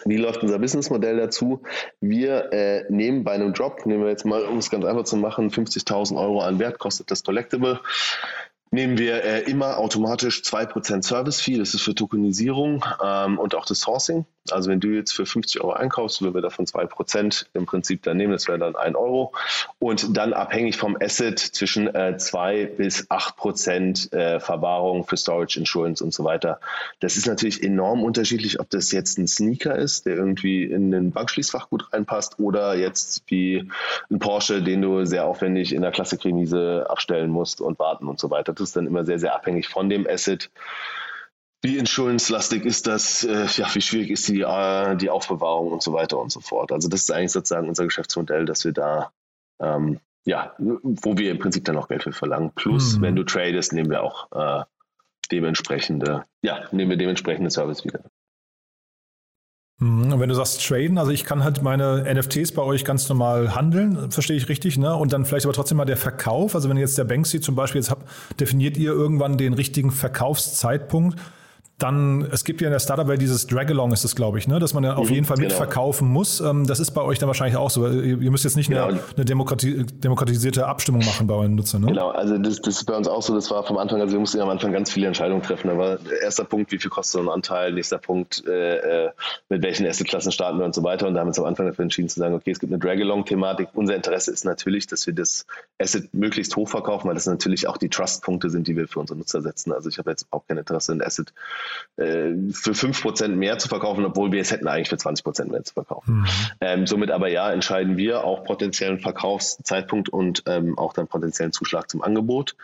Wie 0.05 0.17
läuft 0.17 0.43
unser 0.43 0.59
Businessmodell 0.59 1.17
dazu? 1.17 1.63
Wir 2.01 2.53
äh, 2.53 2.85
nehmen 2.89 3.25
bei 3.25 3.33
einem 3.33 3.53
Drop, 3.53 3.85
nehmen 3.85 4.03
wir 4.03 4.11
jetzt 4.11 4.25
mal, 4.25 4.45
um 4.45 4.59
es 4.59 4.71
ganz 4.71 4.85
einfach 4.85 5.05
zu 5.05 5.17
machen, 5.17 5.51
50.000 5.51 6.19
Euro 6.19 6.41
an 6.41 6.59
Wert 6.59 6.79
kostet 6.79 7.11
das 7.11 7.23
Collectible 7.23 7.81
nehmen 8.71 8.99
wir 8.99 9.25
äh, 9.25 9.41
immer 9.51 9.79
automatisch 9.79 10.43
2% 10.43 11.03
Service-Fee, 11.03 11.59
das 11.59 11.75
ist 11.75 11.83
für 11.83 11.95
Tokenisierung 11.95 12.85
ähm, 13.05 13.39
und 13.39 13.55
auch 13.55 13.67
das 13.67 13.81
Sourcing. 13.81 14.27
Also 14.51 14.71
wenn 14.71 14.81
du 14.81 14.89
jetzt 14.89 15.13
für 15.13 15.27
50 15.27 15.61
Euro 15.63 15.73
einkaufst, 15.73 16.23
würden 16.23 16.35
wir 16.35 16.41
davon 16.41 16.65
2% 16.65 17.47
im 17.53 17.67
Prinzip 17.67 18.03
dann 18.03 18.17
nehmen, 18.17 18.33
das 18.33 18.49
wäre 18.49 18.59
dann 18.59 18.75
1 18.75 18.97
Euro. 18.97 19.33
Und 19.79 20.17
dann 20.17 20.33
abhängig 20.33 20.77
vom 20.77 20.97
Asset 21.01 21.39
zwischen 21.39 21.95
äh, 21.95 22.17
2 22.17 22.67
bis 22.67 23.11
8% 23.11 24.13
äh, 24.13 24.41
Verwahrung 24.41 25.05
für 25.05 25.17
Storage, 25.17 25.59
Insurance 25.59 26.03
und 26.03 26.15
so 26.15 26.25
weiter. 26.25 26.59
Das 27.01 27.17
ist 27.17 27.27
natürlich 27.27 27.63
enorm 27.63 28.03
unterschiedlich, 28.03 28.61
ob 28.61 28.71
das 28.71 28.93
jetzt 28.93 29.19
ein 29.19 29.29
Sneaker 29.29 29.77
ist, 29.77 30.07
der 30.07 30.17
irgendwie 30.17 30.65
in 30.65 30.93
ein 30.95 31.13
Bankschließfach 31.13 31.69
gut 31.69 31.93
reinpasst 31.93 32.39
oder 32.39 32.75
jetzt 32.75 33.23
wie 33.27 33.71
ein 34.11 34.19
Porsche, 34.19 34.63
den 34.63 34.81
du 34.81 35.05
sehr 35.05 35.27
aufwendig 35.27 35.75
in 35.75 35.83
der 35.83 35.91
Klassikremise 35.91 36.87
abstellen 36.89 37.31
musst 37.31 37.61
und 37.61 37.79
warten 37.79 38.09
und 38.09 38.19
so 38.19 38.31
weiter. 38.31 38.53
Das 38.53 38.69
ist 38.69 38.77
dann 38.77 38.87
immer 38.87 39.05
sehr, 39.05 39.19
sehr 39.19 39.35
abhängig 39.35 39.69
von 39.69 39.89
dem 39.89 40.07
Asset. 40.09 40.51
Wie 41.63 41.77
insurance-lastig 41.77 42.65
ist 42.65 42.87
das? 42.87 43.25
Äh, 43.25 43.47
ja, 43.57 43.69
wie 43.75 43.83
schwierig 43.83 44.11
ist 44.11 44.29
die, 44.29 44.41
äh, 44.41 44.97
die 44.97 45.11
Aufbewahrung 45.11 45.73
und 45.73 45.83
so 45.83 45.93
weiter 45.93 46.19
und 46.19 46.33
so 46.33 46.41
fort. 46.41 46.73
Also 46.73 46.89
das 46.89 47.03
ist 47.03 47.13
eigentlich 47.13 47.33
sozusagen 47.33 47.69
unser 47.69 47.85
Geschäftsmodell, 47.85 48.47
dass 48.47 48.65
wir 48.65 48.73
da, 48.73 49.13
ähm, 49.61 50.01
ja, 50.25 50.55
wo 50.59 51.19
wir 51.19 51.31
im 51.31 51.39
Prinzip 51.39 51.67
dann 51.67 51.77
auch 51.77 51.89
Geld 51.89 52.03
für 52.03 52.13
verlangen. 52.13 52.53
Plus, 52.55 52.97
mhm. 52.97 53.03
wenn 53.03 53.17
du 53.17 53.25
tradest, 53.25 53.75
nehmen 53.75 53.91
wir 53.91 54.03
auch 54.03 54.33
äh, 54.33 54.65
dementsprechende, 55.31 56.25
ja, 56.43 56.65
nehmen 56.73 56.91
wir 56.91 56.97
dementsprechende 56.97 57.51
Service 57.51 57.85
wieder. 57.85 58.01
Mhm, 59.81 60.15
und 60.15 60.21
wenn 60.21 60.31
du 60.31 60.35
sagst 60.35 60.67
traden, 60.67 60.97
also 60.97 61.11
ich 61.11 61.25
kann 61.25 61.45
halt 61.45 61.63
meine 61.63 62.07
NFTs 62.15 62.53
bei 62.53 62.63
euch 62.63 62.87
ganz 62.87 63.07
normal 63.11 63.55
handeln, 63.55 64.11
verstehe 64.11 64.37
ich 64.39 64.49
richtig, 64.49 64.79
ne? 64.79 64.95
Und 64.95 65.13
dann 65.13 65.27
vielleicht 65.27 65.45
aber 65.45 65.55
trotzdem 65.55 65.77
mal 65.77 65.85
der 65.85 65.99
Verkauf. 65.99 66.55
Also 66.55 66.71
wenn 66.71 66.79
jetzt 66.79 66.97
der 66.97 67.05
Banksy 67.05 67.43
zum 67.43 67.55
Beispiel 67.55 67.83
jetzt 67.83 67.91
habt, 67.91 68.09
definiert 68.41 68.79
ihr 68.79 68.93
irgendwann 68.93 69.37
den 69.37 69.53
richtigen 69.53 69.91
Verkaufszeitpunkt 69.91 71.19
dann, 71.83 72.29
es 72.31 72.45
gibt 72.45 72.61
ja 72.61 72.69
in 72.69 72.73
der 72.73 72.79
Startup-Welt 72.79 73.21
dieses 73.21 73.47
Drag-Along 73.47 73.93
ist 73.93 74.05
das, 74.05 74.15
glaube 74.15 74.39
ich, 74.39 74.47
ne? 74.47 74.59
dass 74.59 74.75
man 74.75 74.85
ja 74.85 74.95
auf 74.97 75.09
mhm, 75.09 75.15
jeden 75.15 75.27
Fall 75.27 75.37
genau. 75.37 75.49
mitverkaufen 75.49 76.09
muss. 76.09 76.41
Ähm, 76.41 76.67
das 76.67 76.79
ist 76.79 76.91
bei 76.91 77.01
euch 77.01 77.19
dann 77.19 77.27
wahrscheinlich 77.27 77.57
auch 77.57 77.71
so. 77.71 77.89
Ihr 77.89 78.31
müsst 78.31 78.45
jetzt 78.45 78.57
nicht 78.57 78.69
genau. 78.69 78.87
eine, 78.87 79.01
eine 79.17 79.25
Demokrati 79.25 79.87
demokratisierte 79.87 80.67
Abstimmung 80.67 81.05
machen 81.05 81.27
bei 81.27 81.35
euren 81.35 81.55
Nutzern. 81.55 81.83
Ne? 81.83 81.89
Genau, 81.89 82.11
also 82.11 82.37
das, 82.37 82.61
das, 82.61 82.77
ist 82.77 82.85
bei 82.85 82.97
uns 82.97 83.09
auch 83.09 83.23
so. 83.23 83.35
Das 83.35 83.51
war 83.51 83.65
vom 83.65 83.79
Anfang, 83.79 84.01
also 84.01 84.13
wir 84.13 84.21
mussten 84.21 84.39
ja 84.39 84.45
am 84.45 84.51
Anfang 84.51 84.73
ganz 84.73 84.91
viele 84.91 85.07
Entscheidungen 85.07 85.43
treffen. 85.43 85.69
Da 85.69 85.79
war 85.79 85.99
erster 86.23 86.45
Punkt, 86.45 86.71
wie 86.71 86.79
viel 86.79 86.91
kostet 86.91 87.13
so 87.13 87.21
ein 87.21 87.33
Anteil? 87.33 87.73
Nächster 87.73 87.99
Punkt, 87.99 88.45
äh, 88.47 89.07
äh 89.07 89.11
mit 89.49 89.63
welchen 89.63 89.87
Assetklassen 89.87 90.33
starten 90.33 90.59
wir 90.59 90.65
und 90.67 90.75
so 90.75 90.83
weiter. 90.83 91.09
Und 91.09 91.15
da 91.15 91.21
haben 91.21 91.27
wir 91.27 91.31
uns 91.31 91.39
am 91.39 91.47
Anfang 91.47 91.67
dafür 91.67 91.83
entschieden 91.83 92.09
zu 92.09 92.21
sagen, 92.21 92.35
okay, 92.35 92.51
es 92.51 92.59
gibt 92.59 92.73
eine 92.73 92.79
Drag-Along-Thematik. 92.79 93.69
Unser 93.73 93.97
Interesse 93.97 94.31
ist 94.31 94.45
natürlich, 94.45 94.87
dass 94.87 95.07
wir 95.07 95.15
das 95.15 95.47
Asset 95.81 96.13
möglichst 96.13 96.55
hoch 96.57 96.69
verkaufen, 96.69 97.09
weil 97.09 97.15
das 97.15 97.27
natürlich 97.27 97.67
auch 97.67 97.79
die 97.79 97.89
Trust-Punkte 97.89 98.51
sind, 98.51 98.67
die 98.69 98.77
wir 98.77 98.87
für 98.87 99.01
unsere 99.01 99.19
Nutzer 99.19 99.41
setzen. 99.41 99.73
Also 99.73 99.89
ich 99.89 99.99
habe 99.99 100.11
jetzt 100.11 100.27
auch 100.31 100.47
kein 100.47 100.59
Interesse, 100.59 100.93
ein 100.93 101.03
Asset 101.03 101.33
äh, 101.97 102.33
für 102.53 102.73
5% 102.73 103.29
mehr 103.29 103.59
zu 103.59 103.69
verkaufen, 103.69 104.05
obwohl 104.05 104.33
wir 104.33 104.41
es 104.41 104.51
hätten 104.51 104.69
eigentlich 104.69 104.89
für 104.89 104.97
20% 104.97 105.51
mehr 105.51 105.65
zu 105.65 105.75
verkaufen. 105.75 106.21
Mhm. 106.21 106.27
Ähm, 106.61 106.87
somit 106.87 107.11
aber 107.11 107.29
ja, 107.29 107.53
entscheiden 107.53 107.97
wir 107.97 108.25
auch 108.25 108.45
potenziellen 108.45 109.01
Verkaufszeitpunkt 109.01 110.09
und 110.09 110.43
ähm, 110.47 110.79
auch 110.79 110.93
dann 110.93 111.07
potenziellen 111.07 111.53
Zuschlag 111.53 111.91
zum 111.91 112.03
Angebot. 112.03 112.57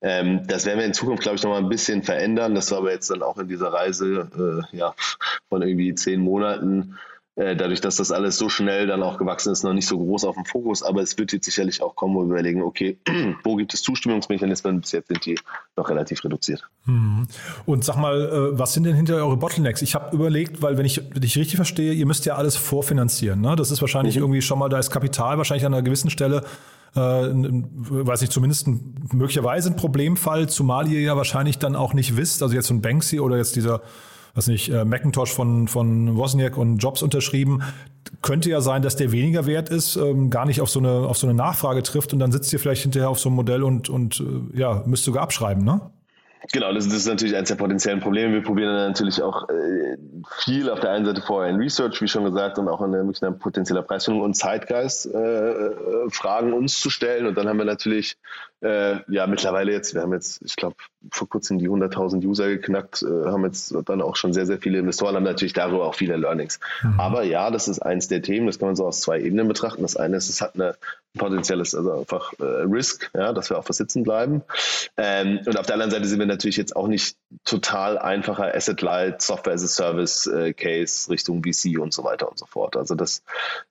Ähm, 0.00 0.46
das 0.46 0.66
werden 0.66 0.78
wir 0.78 0.86
in 0.86 0.94
Zukunft, 0.94 1.22
glaube 1.22 1.36
ich, 1.36 1.42
nochmal 1.42 1.62
ein 1.62 1.68
bisschen 1.68 2.02
verändern. 2.02 2.54
Das 2.54 2.70
war 2.70 2.78
aber 2.78 2.92
jetzt 2.92 3.10
dann 3.10 3.22
auch 3.22 3.38
in 3.38 3.48
dieser 3.48 3.72
Reise 3.72 4.64
äh, 4.72 4.76
ja, 4.76 4.94
von 5.48 5.62
irgendwie 5.62 5.94
zehn 5.94 6.20
Monaten 6.20 6.98
äh, 7.34 7.56
dadurch, 7.56 7.80
dass 7.80 7.96
das 7.96 8.12
alles 8.12 8.36
so 8.36 8.50
schnell 8.50 8.86
dann 8.86 9.02
auch 9.02 9.16
gewachsen 9.16 9.52
ist, 9.52 9.62
noch 9.62 9.72
nicht 9.72 9.86
so 9.86 9.98
groß 9.98 10.24
auf 10.24 10.34
dem 10.34 10.44
Fokus. 10.44 10.82
Aber 10.82 11.00
es 11.00 11.16
wird 11.16 11.32
jetzt 11.32 11.46
sicherlich 11.46 11.82
auch 11.82 11.96
kommen, 11.96 12.14
wo 12.14 12.20
wir 12.20 12.32
überlegen, 12.32 12.62
okay, 12.62 12.98
wo 13.44 13.56
gibt 13.56 13.72
es 13.72 13.82
Zustimmungsmechanismen? 13.82 14.82
Bis 14.82 14.92
jetzt 14.92 15.08
sind 15.08 15.24
die 15.24 15.38
noch 15.76 15.88
relativ 15.88 16.22
reduziert. 16.24 16.62
Mhm. 16.84 17.26
Und 17.64 17.84
sag 17.84 17.96
mal, 17.96 18.20
äh, 18.20 18.58
was 18.58 18.74
sind 18.74 18.84
denn 18.84 18.94
hinter 18.94 19.16
eure 19.16 19.38
Bottlenecks? 19.38 19.80
Ich 19.80 19.94
habe 19.94 20.14
überlegt, 20.14 20.60
weil 20.60 20.76
wenn 20.76 20.84
ich 20.84 21.00
dich 21.14 21.38
richtig 21.38 21.56
verstehe, 21.56 21.94
ihr 21.94 22.06
müsst 22.06 22.26
ja 22.26 22.34
alles 22.34 22.56
vorfinanzieren. 22.56 23.40
Ne? 23.40 23.56
Das 23.56 23.70
ist 23.70 23.80
wahrscheinlich 23.80 24.16
mhm. 24.16 24.22
irgendwie 24.22 24.42
schon 24.42 24.58
mal, 24.58 24.68
da 24.68 24.78
ist 24.78 24.90
Kapital 24.90 25.38
wahrscheinlich 25.38 25.64
an 25.64 25.72
einer 25.72 25.82
gewissen 25.82 26.10
Stelle 26.10 26.44
äh, 26.94 27.00
weiß 27.00 28.20
nicht, 28.20 28.32
zumindest 28.32 28.66
ein, 28.66 28.94
möglicherweise 29.12 29.70
ein 29.70 29.76
Problemfall, 29.76 30.50
zumal 30.50 30.88
ihr 30.88 31.00
ja 31.00 31.16
wahrscheinlich 31.16 31.58
dann 31.58 31.74
auch 31.74 31.94
nicht 31.94 32.18
wisst, 32.18 32.42
also 32.42 32.54
jetzt 32.54 32.66
so 32.66 32.74
ein 32.74 32.82
Banksy 32.82 33.18
oder 33.18 33.38
jetzt 33.38 33.56
dieser 33.56 33.80
was 34.34 34.46
nicht, 34.46 34.70
äh, 34.70 34.84
Macintosh 34.84 35.32
von, 35.32 35.68
von 35.68 36.16
Wozniak 36.16 36.56
und 36.56 36.78
Jobs 36.78 37.02
unterschrieben. 37.02 37.62
Könnte 38.20 38.50
ja 38.50 38.60
sein, 38.60 38.82
dass 38.82 38.96
der 38.96 39.12
weniger 39.12 39.46
wert 39.46 39.68
ist, 39.68 39.96
ähm, 39.96 40.30
gar 40.30 40.46
nicht 40.46 40.60
auf 40.60 40.70
so, 40.70 40.78
eine, 40.78 40.90
auf 40.90 41.18
so 41.18 41.26
eine 41.26 41.34
Nachfrage 41.34 41.82
trifft 41.82 42.12
und 42.12 42.18
dann 42.18 42.32
sitzt 42.32 42.52
ihr 42.52 42.58
vielleicht 42.58 42.82
hinterher 42.82 43.08
auf 43.08 43.18
so 43.18 43.28
einem 43.28 43.36
Modell 43.36 43.62
und, 43.62 43.88
und 43.88 44.20
äh, 44.20 44.58
ja, 44.58 44.82
müsst 44.86 45.04
sogar 45.04 45.22
abschreiben, 45.22 45.64
ne? 45.64 45.80
Genau, 46.50 46.72
das, 46.72 46.86
ist 46.86 47.06
natürlich 47.06 47.36
eines 47.36 47.50
der 47.50 47.54
potenziellen 47.54 48.00
Probleme. 48.00 48.34
Wir 48.34 48.42
probieren 48.42 48.74
natürlich 48.74 49.22
auch 49.22 49.48
äh, 49.48 49.96
viel 50.40 50.68
auf 50.68 50.80
der 50.80 50.90
einen 50.90 51.04
Seite 51.04 51.22
vorher 51.22 51.48
in 51.50 51.56
Research, 51.56 52.02
wie 52.02 52.08
schon 52.08 52.24
gesagt, 52.24 52.58
und 52.58 52.68
auch 52.68 52.80
in 52.80 52.90
der, 52.90 53.02
in 53.02 53.38
potenzieller 53.38 53.82
Preisfindung 53.82 54.24
und 54.24 54.34
Zeitgeist 54.34 55.06
äh, 55.06 55.18
äh, 55.18 56.10
Fragen 56.10 56.52
uns 56.52 56.80
zu 56.80 56.90
stellen. 56.90 57.26
Und 57.26 57.36
dann 57.36 57.48
haben 57.48 57.58
wir 57.58 57.64
natürlich 57.64 58.16
äh, 58.62 59.00
ja 59.08 59.26
mittlerweile 59.26 59.72
jetzt, 59.72 59.94
wir 59.94 60.02
haben 60.02 60.12
jetzt, 60.12 60.40
ich 60.44 60.56
glaube, 60.56 60.76
vor 61.10 61.28
kurzem 61.28 61.58
die 61.58 61.68
100.000 61.68 62.24
User 62.24 62.48
geknackt, 62.48 63.02
äh, 63.02 63.26
haben 63.26 63.44
jetzt 63.44 63.74
dann 63.86 64.02
auch 64.02 64.16
schon 64.16 64.32
sehr, 64.32 64.46
sehr 64.46 64.58
viele 64.58 64.78
Investoren, 64.78 65.16
haben 65.16 65.24
natürlich 65.24 65.52
darüber 65.52 65.86
auch 65.86 65.94
viele 65.94 66.16
Learnings. 66.16 66.60
Mhm. 66.82 67.00
Aber 67.00 67.22
ja, 67.24 67.50
das 67.50 67.68
ist 67.68 67.80
eins 67.80 68.08
der 68.08 68.22
Themen, 68.22 68.46
das 68.46 68.58
kann 68.58 68.68
man 68.68 68.76
so 68.76 68.86
aus 68.86 69.00
zwei 69.00 69.20
Ebenen 69.20 69.48
betrachten. 69.48 69.82
Das 69.82 69.96
eine 69.96 70.16
ist, 70.16 70.28
es 70.28 70.40
hat 70.40 70.54
eine 70.54 70.76
potenzielles, 71.18 71.74
also 71.74 71.92
einfach 71.92 72.32
äh, 72.38 72.44
Risk, 72.44 73.10
ja, 73.14 73.32
dass 73.32 73.50
wir 73.50 73.58
auf 73.58 73.68
was 73.68 73.76
sitzen 73.76 74.02
bleiben. 74.02 74.42
Ähm, 74.96 75.40
und 75.44 75.58
auf 75.58 75.66
der 75.66 75.74
anderen 75.74 75.90
Seite 75.90 76.06
sind 76.06 76.18
wir 76.18 76.26
natürlich 76.26 76.56
jetzt 76.56 76.74
auch 76.74 76.88
nicht 76.88 77.16
total 77.44 77.98
einfacher 77.98 78.54
Asset-Light, 78.54 79.20
Software 79.20 79.54
as 79.54 79.62
a 79.62 79.66
Service 79.66 80.26
äh, 80.26 80.52
Case 80.54 81.10
Richtung 81.10 81.42
VC 81.42 81.78
und 81.78 81.92
so 81.92 82.04
weiter 82.04 82.30
und 82.30 82.38
so 82.38 82.46
fort. 82.46 82.76
Also 82.76 82.94
das 82.94 83.22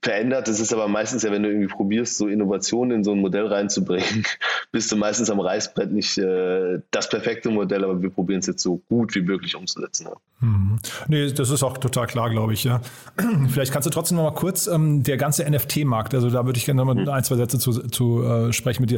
verändert, 0.02 0.48
das 0.48 0.60
ist 0.60 0.74
aber 0.74 0.88
meistens 0.88 1.24
ja, 1.24 1.32
wenn 1.32 1.44
du 1.44 1.50
irgendwie 1.50 1.74
probierst, 1.74 2.18
so 2.18 2.28
Innovationen 2.28 2.98
in 2.98 3.04
so 3.04 3.14
ein 3.14 3.20
Modell 3.20 3.48
reinzubringen, 3.48 4.26
bist 4.82 4.92
du 4.92 4.96
meistens 4.96 5.30
am 5.30 5.40
Reißbrett 5.40 5.92
nicht 5.92 6.18
äh, 6.18 6.80
das 6.90 7.08
perfekte 7.08 7.52
Modell, 7.52 7.84
aber 7.84 8.02
wir 8.02 8.10
probieren 8.10 8.40
es 8.40 8.48
jetzt 8.48 8.64
so 8.64 8.82
gut 8.90 9.14
wie 9.14 9.22
möglich 9.22 9.56
umzusetzen. 9.56 10.08
Ja. 10.08 10.14
Mhm. 10.40 10.80
Nee, 11.08 11.32
das 11.32 11.52
ist 11.52 11.62
auch 11.62 11.78
total 11.78 12.08
klar, 12.08 12.32
glaube 12.32 12.54
ich, 12.54 12.64
ja. 12.64 12.82
Vielleicht 13.48 13.72
kannst 13.72 13.86
du 13.86 13.92
trotzdem 13.92 14.18
noch 14.18 14.24
mal 14.24 14.34
kurz 14.34 14.66
ähm, 14.66 15.04
der 15.04 15.18
ganze 15.18 15.48
NFT-Markt, 15.48 16.16
also 16.16 16.32
da 16.32 16.48
würde 16.48 16.58
ich 16.58 16.66
gerne 16.66 16.84
noch 16.84 16.92
mal 16.92 17.00
mhm. 17.00 17.08
ein, 17.10 17.24
zwei 17.24 17.36
Sätze 17.36 17.60
zu, 17.60 17.74
zu 17.90 18.24
äh, 18.24 18.52
sprechen 18.52 18.82
mit 18.82 18.90
dir. 18.90 18.98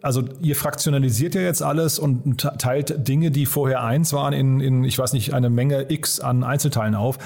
Also 0.00 0.22
ihr 0.40 0.54
fraktionalisiert 0.54 1.34
ja 1.34 1.40
jetzt 1.40 1.60
alles 1.60 1.98
und 1.98 2.42
teilt 2.58 3.08
Dinge, 3.08 3.32
die 3.32 3.46
vorher 3.46 3.82
eins 3.82 4.12
waren, 4.12 4.32
in, 4.32 4.60
in 4.60 4.84
ich 4.84 4.96
weiß 4.96 5.12
nicht, 5.12 5.34
eine 5.34 5.50
Menge 5.50 5.90
X 5.90 6.20
an 6.20 6.44
Einzelteilen 6.44 6.94
auf. 6.94 7.18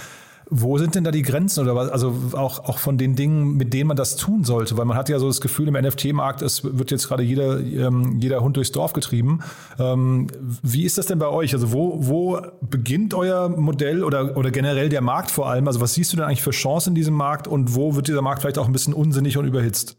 Wo 0.50 0.78
sind 0.78 0.94
denn 0.94 1.04
da 1.04 1.10
die 1.10 1.22
Grenzen 1.22 1.62
oder 1.62 1.74
was? 1.74 1.90
Also 1.90 2.14
auch, 2.32 2.64
auch 2.64 2.78
von 2.78 2.96
den 2.96 3.16
Dingen, 3.16 3.56
mit 3.56 3.74
denen 3.74 3.88
man 3.88 3.96
das 3.96 4.16
tun 4.16 4.44
sollte, 4.44 4.76
weil 4.78 4.84
man 4.84 4.96
hat 4.96 5.08
ja 5.08 5.18
so 5.18 5.26
das 5.26 5.40
Gefühl 5.40 5.68
im 5.68 5.74
NFT-Markt, 5.74 6.42
es 6.42 6.64
wird 6.64 6.90
jetzt 6.90 7.08
gerade 7.08 7.22
jeder, 7.22 7.60
ähm, 7.60 8.18
jeder 8.20 8.40
Hund 8.40 8.56
durchs 8.56 8.72
Dorf 8.72 8.92
getrieben. 8.92 9.40
Ähm, 9.78 10.28
wie 10.62 10.84
ist 10.84 10.98
das 10.98 11.06
denn 11.06 11.18
bei 11.18 11.28
euch? 11.28 11.52
Also 11.52 11.72
wo, 11.72 11.96
wo 11.98 12.40
beginnt 12.60 13.14
euer 13.14 13.48
Modell 13.48 14.04
oder, 14.04 14.36
oder 14.36 14.50
generell 14.50 14.88
der 14.88 15.02
Markt 15.02 15.30
vor 15.30 15.48
allem? 15.48 15.66
Also 15.66 15.80
was 15.80 15.94
siehst 15.94 16.12
du 16.12 16.16
denn 16.16 16.24
eigentlich 16.24 16.42
für 16.42 16.50
Chancen 16.50 16.90
in 16.90 16.94
diesem 16.94 17.14
Markt 17.14 17.46
und 17.46 17.74
wo 17.74 17.94
wird 17.94 18.08
dieser 18.08 18.22
Markt 18.22 18.42
vielleicht 18.42 18.58
auch 18.58 18.66
ein 18.66 18.72
bisschen 18.72 18.94
unsinnig 18.94 19.36
und 19.36 19.44
überhitzt? 19.44 19.96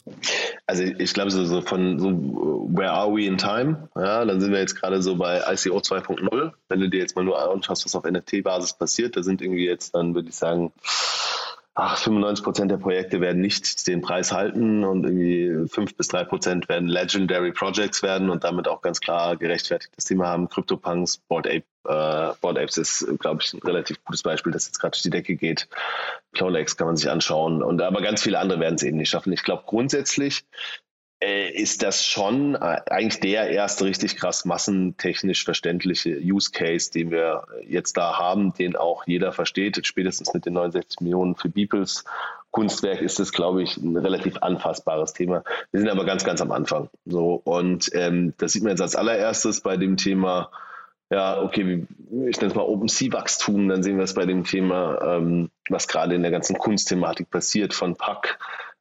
Also 0.66 0.84
ich 0.84 1.14
glaube 1.14 1.32
so, 1.32 1.62
von 1.62 2.00
so 2.00 2.10
where 2.70 2.92
are 2.92 3.12
we 3.12 3.26
in 3.26 3.38
time? 3.38 3.90
Ja, 3.96 4.24
dann 4.24 4.40
sind 4.40 4.52
wir 4.52 4.60
jetzt 4.60 4.76
gerade 4.76 5.02
so 5.02 5.16
bei 5.16 5.38
ICO 5.52 5.78
2.0. 5.78 6.52
Wenn 6.70 6.80
du 6.80 6.90
dir 6.90 7.00
jetzt 7.00 7.16
mal 7.16 7.26
nur 7.26 7.42
anschaust, 7.42 7.86
was 7.86 7.96
auf 7.96 8.04
NFT-Basis 8.04 8.74
passiert, 8.74 9.18
da 9.18 9.24
sind 9.24 9.42
irgendwie 9.42 9.66
jetzt 9.66 9.96
dann, 9.96 10.14
würde 10.14 10.30
ich 10.30 10.36
sagen, 10.40 10.72
ach, 11.80 11.98
95 11.98 12.44
Prozent 12.44 12.72
der 12.72 12.78
Projekte 12.78 13.22
werden 13.22 13.42
nicht 13.42 13.88
den 13.88 14.02
Preis 14.02 14.32
halten 14.32 14.84
und 14.84 15.06
irgendwie 15.06 15.68
5 15.70 15.96
bis 15.96 16.08
3 16.10 16.26
Prozent 16.26 16.70
werden 16.70 16.88
Legendary 16.88 17.52
Projects 17.52 18.04
werden 18.04 18.30
und 18.30 18.44
damit 18.44 18.68
auch 18.68 18.82
ganz 18.82 19.00
klar 19.00 19.38
gerechtfertigt 19.38 19.94
das 19.96 20.06
Thema 20.06 20.28
haben. 20.28 20.50
CryptoPunks, 20.50 21.18
Board 21.18 21.48
Ape, 21.48 21.64
äh, 21.88 22.34
Board 22.42 22.58
Apes 22.58 22.78
ist, 22.78 23.08
glaube 23.20 23.42
ich, 23.42 23.54
ein 23.54 23.60
relativ 23.60 24.04
gutes 24.04 24.24
Beispiel, 24.24 24.52
das 24.52 24.68
jetzt 24.68 24.80
gerade 24.80 24.92
durch 24.92 25.04
die 25.04 25.10
Decke 25.10 25.36
geht. 25.36 25.68
Clonex 26.34 26.76
kann 26.76 26.88
man 26.88 26.98
sich 26.98 27.10
anschauen 27.10 27.64
und 27.64 27.82
aber 27.82 28.02
ganz 28.02 28.22
viele 28.22 28.40
andere 28.40 28.60
werden 28.60 28.76
es 28.76 28.84
eben 28.84 28.98
nicht 28.98 29.10
schaffen. 29.10 29.32
Ich 29.32 29.44
glaube 29.44 29.64
grundsätzlich 29.66 30.46
ist 31.22 31.84
das 31.84 32.06
schon 32.06 32.56
äh, 32.56 32.82
eigentlich 32.90 33.20
der 33.20 33.50
erste 33.50 33.86
richtig 33.86 34.16
krass 34.16 34.46
massentechnisch 34.46 35.44
verständliche 35.44 36.18
Use 36.18 36.52
Case, 36.52 36.92
den 36.92 37.12
wir 37.12 37.46
jetzt 37.68 37.98
da 37.98 38.18
haben, 38.18 38.54
den 38.54 38.78
auch 38.78 39.06
jeder 39.06 39.34
versteht. 39.34 39.86
Spätestens 39.86 40.34
mit 40.34 40.46
den 40.46 40.54
69 40.54 41.02
Millionen 41.02 41.36
für 41.36 41.50
Beeples 41.50 42.06
Kunstwerk 42.52 43.02
ist 43.02 43.20
es, 43.20 43.32
glaube 43.32 43.62
ich, 43.62 43.78
ein 43.78 43.98
relativ 43.98 44.38
anfassbares 44.42 45.14
Thema. 45.14 45.44
Wir 45.72 45.82
sind 45.82 45.90
aber 45.90 46.06
ganz, 46.06 46.24
ganz 46.24 46.42
am 46.42 46.52
Anfang. 46.52 46.90
So 47.06 47.42
und 47.44 47.92
ähm, 47.94 48.34
das 48.38 48.54
sieht 48.54 48.64
man 48.64 48.72
jetzt 48.72 48.82
als 48.82 48.96
allererstes 48.96 49.62
bei 49.62 49.78
dem 49.78 49.98
Thema. 49.98 50.52
Ja, 51.12 51.42
okay, 51.42 51.88
ich 52.28 52.38
nenne 52.38 52.52
es 52.52 52.56
mal 52.56 52.62
OpenSea-Wachstum, 52.62 53.68
dann 53.68 53.82
sehen 53.82 53.98
wir 53.98 54.04
es 54.04 54.14
bei 54.14 54.26
dem 54.26 54.44
Thema, 54.44 55.18
ähm, 55.18 55.50
was 55.68 55.88
gerade 55.88 56.14
in 56.16 56.22
der 56.22 56.32
ganzen 56.32 56.58
Kunstthematik 56.58 57.32
passiert, 57.32 57.74
von 57.74 57.96
Pack 57.96 58.38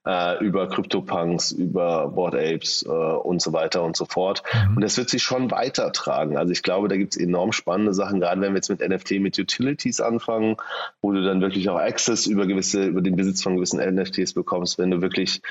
äh, 0.09 0.43
über 0.43 0.69
CryptoPunks, 0.69 1.53
über 1.53 2.09
Board 2.09 2.35
Apes 2.35 2.83
äh, 2.83 2.89
und 2.89 3.43
so 3.43 3.53
weiter 3.53 3.83
und 3.83 3.95
so 3.95 4.07
fort. 4.07 4.43
Mhm. 4.53 4.77
Und 4.77 4.83
das 4.83 4.97
wird 4.97 5.11
sich 5.11 5.23
schon 5.23 5.51
weitertragen. 5.51 6.39
Also 6.39 6.53
ich 6.53 6.63
glaube, 6.63 6.89
da 6.89 6.97
gibt 6.97 7.15
es 7.15 7.21
enorm 7.21 7.53
spannende 7.53 7.93
Sachen, 7.93 8.21
gerade 8.21 8.41
wenn 8.41 8.53
wir 8.53 8.57
jetzt 8.57 8.71
mit 8.71 8.81
NFT, 8.81 9.21
mit 9.21 9.39
Utilities 9.39 10.01
anfangen, 10.01 10.57
wo 11.03 11.13
du 11.13 11.23
dann 11.23 11.43
wirklich 11.43 11.69
auch 11.69 11.79
Access 11.79 12.27
über 12.27 12.47
gewisse, 12.47 12.85
über 12.85 13.03
den 13.03 13.17
Besitz 13.17 13.43
von 13.43 13.57
gewissen 13.57 13.81
NFTs 13.81 14.33
bekommst, 14.33 14.79
wenn 14.79 14.91
du 14.91 15.03
wirklich 15.03 15.43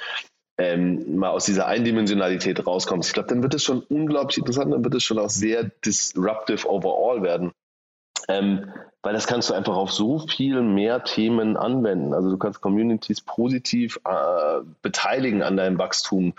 ähm, 0.57 1.17
mal 1.17 1.29
aus 1.29 1.45
dieser 1.45 1.67
Eindimensionalität 1.67 2.65
rauskommst. 2.65 3.09
Ich 3.09 3.13
glaube, 3.13 3.29
dann 3.29 3.43
wird 3.43 3.53
es 3.53 3.63
schon 3.63 3.81
unglaublich 3.81 4.39
interessant, 4.39 4.73
dann 4.73 4.83
wird 4.83 4.95
es 4.95 5.03
schon 5.03 5.19
auch 5.19 5.29
sehr 5.29 5.69
disruptive 5.85 6.67
overall 6.67 7.21
werden. 7.21 7.51
Ähm, 8.27 8.71
weil 9.03 9.13
das 9.13 9.27
kannst 9.27 9.49
du 9.49 9.53
einfach 9.53 9.75
auf 9.75 9.91
so 9.91 10.19
viel 10.19 10.61
mehr 10.61 11.03
Themen 11.03 11.55
anwenden. 11.55 12.13
Also 12.13 12.29
du 12.29 12.37
kannst 12.37 12.61
Communities 12.61 13.21
positiv 13.21 13.99
äh, 14.05 14.61
beteiligen 14.81 15.43
an 15.43 15.55
deinem 15.55 15.77
Wachstum. 15.77 16.33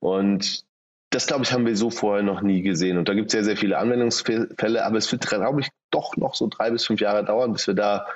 Und 0.00 0.64
das, 1.10 1.26
glaube 1.26 1.44
ich, 1.44 1.52
haben 1.52 1.66
wir 1.66 1.76
so 1.76 1.90
vorher 1.90 2.22
noch 2.22 2.42
nie 2.42 2.62
gesehen. 2.62 2.98
Und 2.98 3.08
da 3.08 3.14
gibt 3.14 3.28
es 3.28 3.32
sehr, 3.32 3.44
sehr 3.44 3.56
viele 3.56 3.78
Anwendungsfälle, 3.78 4.84
aber 4.84 4.98
es 4.98 5.10
wird, 5.10 5.26
glaube 5.26 5.60
ich, 5.60 5.68
doch 5.90 6.16
noch 6.16 6.34
so 6.34 6.46
drei 6.46 6.70
bis 6.70 6.86
fünf 6.86 7.00
Jahre 7.00 7.24
dauern, 7.24 7.52
bis 7.52 7.66
wir 7.66 7.74
da 7.74 8.06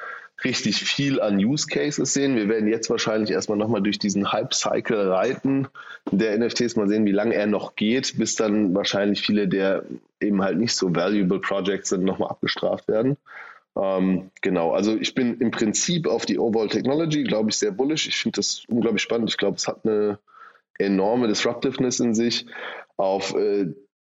richtig 0.44 0.76
viel 0.84 1.20
an 1.20 1.36
Use 1.36 1.66
Cases 1.66 2.12
sehen. 2.12 2.36
Wir 2.36 2.48
werden 2.48 2.68
jetzt 2.68 2.90
wahrscheinlich 2.90 3.30
erstmal 3.30 3.58
nochmal 3.58 3.82
durch 3.82 3.98
diesen 3.98 4.32
Hype-Cycle 4.32 5.10
reiten 5.10 5.68
der 6.10 6.38
NFTs, 6.38 6.76
mal 6.76 6.88
sehen, 6.88 7.06
wie 7.06 7.12
lange 7.12 7.34
er 7.34 7.46
noch 7.46 7.76
geht, 7.76 8.18
bis 8.18 8.36
dann 8.36 8.74
wahrscheinlich 8.74 9.22
viele 9.22 9.48
der 9.48 9.84
eben 10.20 10.42
halt 10.42 10.58
nicht 10.58 10.74
so 10.74 10.94
valuable 10.94 11.40
Projects 11.40 11.90
sind, 11.90 12.04
nochmal 12.04 12.30
abgestraft 12.30 12.88
werden. 12.88 13.16
Ähm, 13.76 14.30
genau, 14.40 14.72
also 14.72 14.96
ich 14.96 15.14
bin 15.14 15.38
im 15.40 15.50
Prinzip 15.50 16.06
auf 16.06 16.26
die 16.26 16.38
Overall 16.38 16.68
Technology, 16.68 17.24
glaube 17.24 17.50
ich, 17.50 17.56
sehr 17.56 17.72
bullish. 17.72 18.06
Ich 18.06 18.16
finde 18.16 18.36
das 18.36 18.64
unglaublich 18.68 19.02
spannend. 19.02 19.30
Ich 19.30 19.36
glaube, 19.36 19.56
es 19.56 19.66
hat 19.66 19.84
eine 19.84 20.18
enorme 20.78 21.28
Disruptiveness 21.28 22.00
in 22.00 22.14
sich. 22.14 22.46
Auf 22.96 23.34
äh, 23.34 23.66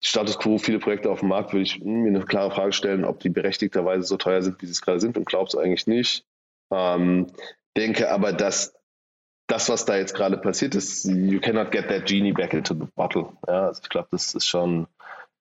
Status 0.07 0.37
quo, 0.37 0.59
viele 0.59 0.77
Projekte 0.77 1.09
auf 1.09 1.21
dem 1.21 1.29
Markt, 1.29 1.51
würde 1.51 1.63
ich 1.63 1.83
mir 1.83 2.09
eine 2.09 2.23
klare 2.23 2.51
Frage 2.51 2.73
stellen, 2.73 3.05
ob 3.05 3.19
die 3.19 3.29
berechtigterweise 3.29 4.03
so 4.03 4.17
teuer 4.17 4.43
sind, 4.43 4.61
wie 4.61 4.67
sie 4.67 4.71
es 4.71 4.81
gerade 4.83 4.99
sind 4.99 5.17
und 5.17 5.25
glaube 5.25 5.47
es 5.47 5.55
eigentlich 5.55 5.87
nicht. 5.87 6.23
Ähm, 6.71 7.25
denke 7.75 8.11
aber, 8.11 8.31
dass 8.31 8.75
das, 9.47 9.67
was 9.67 9.85
da 9.85 9.97
jetzt 9.97 10.13
gerade 10.13 10.37
passiert 10.37 10.75
ist, 10.75 11.05
you 11.05 11.39
cannot 11.39 11.71
get 11.71 11.87
that 11.89 12.05
genie 12.05 12.33
back 12.33 12.53
into 12.53 12.75
the 12.75 12.87
bottle. 12.95 13.33
Ja, 13.47 13.65
also 13.65 13.81
ich 13.81 13.89
glaube, 13.89 14.09
das 14.11 14.35
ist 14.35 14.47
schon 14.47 14.85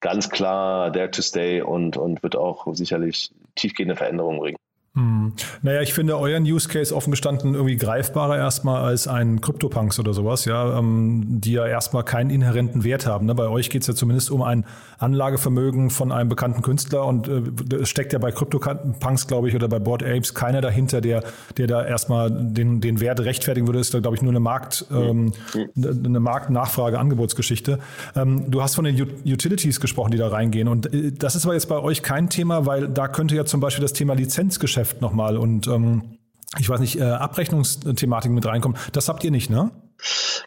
ganz 0.01 0.31
klar 0.31 0.91
there 0.93 1.11
to 1.11 1.21
stay 1.21 1.61
und, 1.61 1.99
und 1.99 2.23
wird 2.23 2.35
auch 2.35 2.67
sicherlich 2.75 3.35
tiefgehende 3.57 3.97
Veränderungen 3.97 4.39
bringen. 4.39 4.57
Hm. 4.97 5.33
Naja, 5.63 5.83
ich 5.83 5.93
finde 5.93 6.17
euren 6.17 6.45
Use 6.45 6.69
Case 6.69 6.95
offen 6.95 7.11
gestanden 7.11 7.55
irgendwie 7.55 7.75
greifbarer 7.75 8.37
erstmal 8.37 8.85
als 8.85 9.09
ein 9.09 9.41
CryptoPunks 9.41 9.99
oder 9.99 10.15
sowas, 10.15 10.45
ja, 10.45 10.79
ähm, 10.79 11.25
die 11.41 11.55
ja 11.55 11.67
erstmal 11.67 12.05
keinen 12.05 12.31
inhärenten 12.31 12.85
Wert 12.85 13.05
haben. 13.05 13.27
Ne? 13.27 13.35
Bei 13.35 13.49
euch 13.49 13.71
geht 13.71 13.83
es 13.83 13.89
ja 13.89 13.95
zumindest 13.97 14.31
um 14.31 14.43
ein 14.43 14.65
Anlagevermögen 14.99 15.91
von 15.91 16.13
einem 16.13 16.29
bekannten 16.29 16.63
Künstler 16.63 17.07
und 17.07 17.27
äh, 17.27 17.85
steckt 17.85 18.13
ja 18.13 18.21
bei 18.21 18.31
CryptoPunks, 18.31 19.27
glaube 19.27 19.49
ich, 19.49 19.57
oder 19.57 19.67
bei 19.67 19.81
Board 19.81 20.05
Apes 20.05 20.33
keiner 20.33 20.61
dahinter, 20.61 21.01
der, 21.01 21.25
der 21.57 21.67
da 21.67 21.85
erstmal 21.85 22.31
den, 22.31 22.81
den 22.81 23.01
Wert 23.01 23.19
rechtfertigen 23.19 23.67
würde. 23.67 23.81
Das 23.81 23.89
ist 23.89 23.95
da, 23.95 23.99
glaube 23.99 24.17
ich, 24.17 24.23
nur 24.23 24.31
eine 24.31 24.39
Markt, 24.39 24.87
ähm, 24.93 25.33
eine 25.77 26.21
Marktnachfrage-Angebotsgeschichte. 26.21 27.81
Ähm, 28.15 28.49
du 28.49 28.63
hast 28.63 28.77
von 28.77 28.85
den 28.85 29.01
Utilities 29.27 29.81
gesprochen, 29.81 30.13
die 30.13 30.19
da 30.19 30.29
reingehen. 30.29 30.69
Und 30.69 30.95
äh, 30.95 31.11
das 31.11 31.35
ist 31.35 31.47
aber 31.47 31.55
jetzt 31.55 31.69
bei 31.69 31.81
euch 31.81 32.05
kein 32.05 32.31
Thema, 32.31 32.65
weil 32.65 32.87
da 32.87 33.09
könnte 33.09 33.35
ja 33.35 33.45
zum 33.45 33.59
Beispiel 33.59 33.83
das 33.83 33.93
Thema 33.93 34.15
Lizenzgeschäft 34.15 34.84
Geschäft 34.85 35.01
nochmal 35.01 35.39
und 35.39 35.67
ähm, 35.67 36.19
ich 36.59 36.69
weiß 36.69 36.79
nicht, 36.79 37.01
äh, 37.01 37.05
Abrechnungsthematiken 37.05 38.35
mit 38.35 38.45
reinkommen. 38.47 38.77
Das 38.93 39.09
habt 39.09 39.25
ihr 39.25 39.31
nicht, 39.31 39.49
ne? 39.51 39.71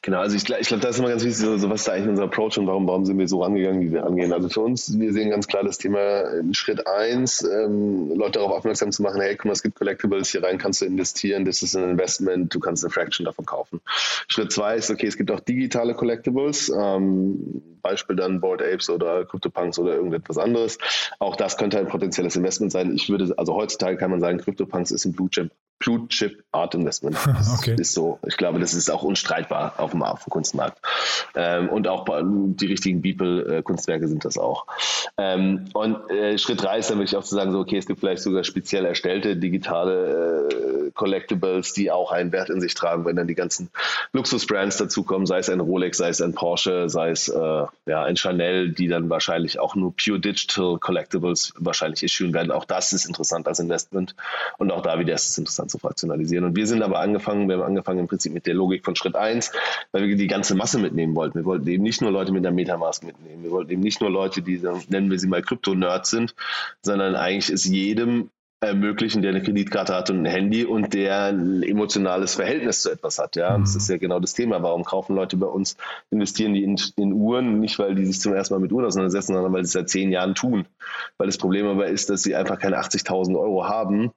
Genau, 0.02 0.20
also 0.20 0.36
ich, 0.36 0.50
ich 0.50 0.68
glaube, 0.68 0.82
da 0.82 0.90
ist 0.90 1.00
immer 1.00 1.10
ganz 1.10 1.24
wichtig, 1.24 1.38
so, 1.38 1.58
so 1.58 1.70
was 1.70 1.82
ist 1.82 1.90
eigentlich 1.90 2.10
unser 2.10 2.24
Approach 2.24 2.58
und 2.58 2.68
warum, 2.68 2.88
warum 2.88 3.06
sind 3.06 3.18
wir 3.18 3.28
so 3.28 3.42
rangegangen, 3.42 3.82
wie 3.82 3.92
wir 3.92 4.04
rangehen. 4.04 4.32
Also 4.32 4.50
für 4.50 4.62
uns, 4.62 4.98
wir 4.98 5.12
sehen 5.14 5.30
ganz 5.30 5.48
klar 5.48 5.64
das 5.64 5.78
Thema 5.78 6.24
Schritt 6.52 6.86
eins, 6.88 7.44
ähm, 7.44 8.12
Leute 8.16 8.40
darauf 8.40 8.52
aufmerksam 8.52 8.92
zu 8.92 9.02
machen, 9.02 9.22
hey, 9.22 9.36
guck 9.36 9.46
mal, 9.46 9.54
es 9.54 9.64
gibt 9.64 9.76
Collectibles, 9.76 10.30
hier 10.30 10.44
rein 10.44 10.58
kannst 10.58 10.82
du 10.82 10.86
investieren, 10.86 11.46
das 11.46 11.64
ist 11.64 11.76
ein 11.76 11.90
Investment, 11.90 12.54
du 12.54 12.60
kannst 12.60 12.84
eine 12.84 12.92
Fraction 12.92 13.26
davon 13.26 13.46
kaufen. 13.46 13.82
Schritt 14.28 14.52
zwei 14.52 14.76
ist, 14.76 14.92
okay, 14.92 15.08
es 15.08 15.18
gibt 15.18 15.32
auch 15.32 15.40
digitale 15.40 15.94
Collectibles, 15.94 16.70
ähm, 16.70 17.62
Beispiel 17.82 18.16
dann 18.16 18.42
Board 18.42 18.62
Apes 18.62 18.90
oder 18.90 19.26
CryptoPunks 19.26 19.80
oder 19.80 19.96
irgendetwas 19.96 20.38
anderes. 20.38 20.78
Auch 21.20 21.36
das 21.36 21.58
könnte 21.58 21.80
ein 21.80 21.88
potenzielles 21.88 22.36
Investment 22.36 22.72
sein. 22.72 22.94
Ich 22.94 23.10
würde, 23.10 23.34
also 23.38 23.56
heutzutage 23.56 23.98
kann 23.98 24.12
man 24.12 24.20
sagen, 24.20 24.38
CryptoPunks 24.40 24.92
ist 24.92 25.06
ein 25.06 25.14
Blue 25.14 25.30
Chip 25.30 25.52
Blue 25.80 26.08
Chip 26.10 26.44
Art 26.52 26.76
Investment. 26.76 27.18
Das 27.38 27.60
okay. 27.60 27.76
ist 27.78 27.94
so. 27.94 28.20
Ich 28.28 28.36
glaube, 28.36 28.60
das 28.60 28.74
ist 28.74 28.90
auch 28.90 29.04
unstreitbar 29.04 29.76
auf 29.78 29.92
dem, 29.92 30.02
auf 30.02 30.24
dem 30.24 30.32
Kunstmarkt. 30.32 30.80
Ähm, 31.36 31.70
und 31.70 31.88
auch 31.88 32.06
die 32.08 32.66
richtigen 32.66 33.02
Beeple-Kunstwerke 33.02 34.08
sind 34.08 34.26
das 34.26 34.38
auch. 34.38 34.66
Ähm, 35.18 35.66
und 35.74 36.10
äh, 36.10 36.38
Schritt 36.38 36.64
drei 36.64 36.80
ist 36.80 36.90
dann 36.90 36.98
wirklich 36.98 37.16
auch 37.16 37.24
zu 37.24 37.36
sagen, 37.36 37.52
so, 37.52 37.60
okay, 37.60 37.78
es 37.78 37.86
gibt 37.86 38.00
vielleicht 38.00 38.24
sogar 38.24 38.44
speziell 38.44 38.86
erstellte 38.86 39.36
digitale 39.36 40.50
äh, 40.50 40.92
Collectibles, 40.92 41.74
die 41.74 41.92
auch 41.92 42.12
einen 42.12 42.32
Wert 42.32 42.50
in 42.50 42.60
sich 42.60 42.74
tragen, 42.74 43.06
wenn 43.06 43.16
dann 43.16 43.28
die 43.28 43.36
ganzen 43.36 43.70
Luxusbrands 44.14 44.78
dazukommen, 44.78 45.28
sei 45.28 45.40
es 45.40 45.50
ein 45.50 45.60
Rolex, 45.60 45.98
sei 45.98 46.10
es 46.10 46.22
ein 46.22 46.34
Porsche, 46.34 46.90
sei 46.90 47.12
es 47.12 47.28
äh, 47.28 47.66
ja, 47.86 48.04
ein 48.04 48.18
Chanel, 48.18 48.72
die 48.72 48.88
dann 48.88 49.10
wahrscheinlich 49.10 49.60
auch 49.60 49.76
nur 49.76 49.94
Pure 49.96 50.20
Digital 50.20 50.78
Collectibles 50.80 51.54
wahrscheinlich 51.58 52.04
issuen 52.04 52.34
werden. 52.34 52.52
Auch 52.52 52.66
das 52.66 52.94
ist 52.94 53.06
interessant 53.06 53.48
als 53.48 53.60
Investment. 53.60 54.16
Und 54.58 54.72
auch 54.72 54.82
da 54.82 55.00
wieder 55.00 55.14
ist 55.14 55.30
es 55.30 55.38
interessant 55.38 55.67
zu 55.70 55.78
fraktionalisieren. 55.78 56.46
Und 56.46 56.56
wir 56.56 56.68
sind 56.68 56.82
aber 56.82 57.00
angefangen, 57.00 57.48
wir 57.48 57.58
haben 57.58 57.64
angefangen 57.64 58.00
im 58.00 58.08
Prinzip 58.08 58.34
mit 58.34 58.46
der 58.46 58.54
Logik 58.54 58.86
von 58.86 58.96
Schritt 58.96 59.16
1, 59.16 59.52
weil 59.92 60.08
wir 60.08 60.16
die 60.16 60.28
ganze 60.28 60.56
Masse 60.56 60.80
mitnehmen 60.80 61.16
wollten. 61.16 61.40
Wir 61.40 61.46
wollten 61.46 61.68
eben 61.68 61.84
nicht 61.84 62.02
nur 62.02 62.12
Leute 62.12 62.32
mit 62.32 62.46
einer 62.46 62.56
Metamask 62.56 63.04
mitnehmen. 63.04 63.44
Wir 63.44 63.52
wollten 63.52 63.72
eben 63.72 63.82
nicht 63.82 64.02
nur 64.02 64.10
Leute, 64.10 64.42
die, 64.42 64.62
nennen 64.90 65.12
wir 65.12 65.20
sie 65.20 65.28
mal 65.28 65.42
Krypto-Nerds 65.42 66.10
sind, 66.10 66.36
sondern 66.82 67.16
eigentlich 67.16 67.50
ist 67.50 67.66
jedem 67.66 68.30
ermöglichen, 68.60 69.22
der 69.22 69.32
eine 69.32 69.44
Kreditkarte 69.44 69.94
hat 69.94 70.10
und 70.10 70.20
ein 70.20 70.26
Handy 70.26 70.66
und 70.66 70.94
der 70.94 71.26
ein 71.26 71.62
emotionales 71.62 72.36
Verhältnis 72.36 72.82
zu 72.82 72.92
etwas 72.92 73.20
hat. 73.20 73.36
Ja, 73.36 73.58
mhm. 73.58 73.64
das 73.64 73.76
ist 73.76 73.88
ja 73.90 73.98
genau 73.98 74.20
das 74.20 74.34
Thema. 74.34 74.64
Warum 74.64 74.84
kaufen 74.84 75.16
Leute 75.16 75.38
bei 75.38 75.46
uns, 75.46 75.78
investieren 76.10 76.54
die 76.54 76.64
in, 76.64 76.76
in, 76.96 77.14
Uhren, 77.14 77.60
nicht 77.60 77.78
weil 77.78 77.94
die 77.94 78.06
sich 78.06 78.20
zum 78.20 78.34
ersten 78.34 78.56
Mal 78.56 78.60
mit 78.60 78.72
Uhren 78.72 78.86
auseinandersetzen, 78.86 79.34
sondern 79.34 79.54
weil 79.54 79.64
sie 79.64 79.68
es 79.68 79.74
seit 79.74 79.90
zehn 79.90 80.12
Jahren 80.12 80.34
tun. 80.34 80.66
Weil 81.18 81.28
das 81.28 81.38
Problem 81.38 81.68
aber 81.68 81.88
ist, 81.88 82.10
dass 82.10 82.24
sie 82.24 82.36
einfach 82.36 82.58
keine 82.58 82.80
80.000 82.80 83.40
Euro 83.40 83.68
haben 83.68 84.12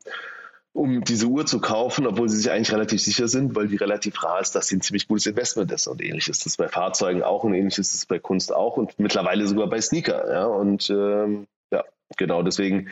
um 0.73 1.03
diese 1.03 1.27
Uhr 1.27 1.47
zu 1.47 1.61
kaufen, 1.61 2.07
obwohl 2.07 2.29
sie 2.29 2.37
sich 2.37 2.51
eigentlich 2.51 2.73
relativ 2.73 3.01
sicher 3.03 3.27
sind, 3.29 3.57
weil 3.57 3.69
die 3.69 3.77
relativ 3.77 4.23
rar 4.23 4.41
ist, 4.41 4.55
dass 4.55 4.69
sie 4.69 4.77
ein 4.77 4.81
ziemlich 4.83 5.09
gutes 5.09 5.27
Investment 5.27 5.71
ist. 5.73 5.89
Und 5.89 6.03
ähnlich 6.03 6.29
ist 6.29 6.47
es 6.47 6.57
bei 6.57 6.69
Fahrzeugen 6.69 7.23
auch 7.23 7.43
und 7.43 7.55
ähnlich 7.55 7.79
ist 7.79 7.95
es 7.95 8.07
bei 8.07 8.19
Kunst 8.19 8.55
auch 8.55 8.77
und 8.77 8.99
mittlerweile 8.99 9.47
sogar 9.47 9.69
bei 9.69 9.81
Sneaker. 9.81 10.33
Ja? 10.33 10.45
Und 10.45 10.89
ähm, 10.91 11.47
ja, 11.73 11.85
genau 12.17 12.43
deswegen 12.43 12.89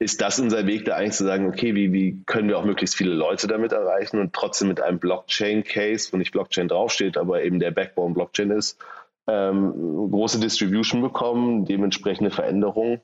ist 0.00 0.20
das 0.20 0.40
unser 0.40 0.66
Weg, 0.66 0.86
da 0.86 0.96
eigentlich 0.96 1.14
zu 1.14 1.24
sagen, 1.24 1.46
okay, 1.46 1.74
wie, 1.76 1.92
wie 1.92 2.20
können 2.26 2.48
wir 2.48 2.58
auch 2.58 2.64
möglichst 2.64 2.96
viele 2.96 3.14
Leute 3.14 3.46
damit 3.46 3.72
erreichen 3.72 4.18
und 4.18 4.32
trotzdem 4.32 4.66
mit 4.66 4.80
einem 4.80 4.98
Blockchain-Case, 4.98 6.12
wo 6.12 6.16
nicht 6.16 6.32
Blockchain 6.32 6.66
draufsteht, 6.66 7.16
aber 7.16 7.44
eben 7.44 7.60
der 7.60 7.70
Backbone 7.70 8.12
Blockchain 8.12 8.50
ist, 8.50 8.76
ähm, 9.28 10.10
große 10.10 10.40
Distribution 10.40 11.00
bekommen, 11.00 11.64
dementsprechende 11.64 12.30
Veränderungen 12.30 13.00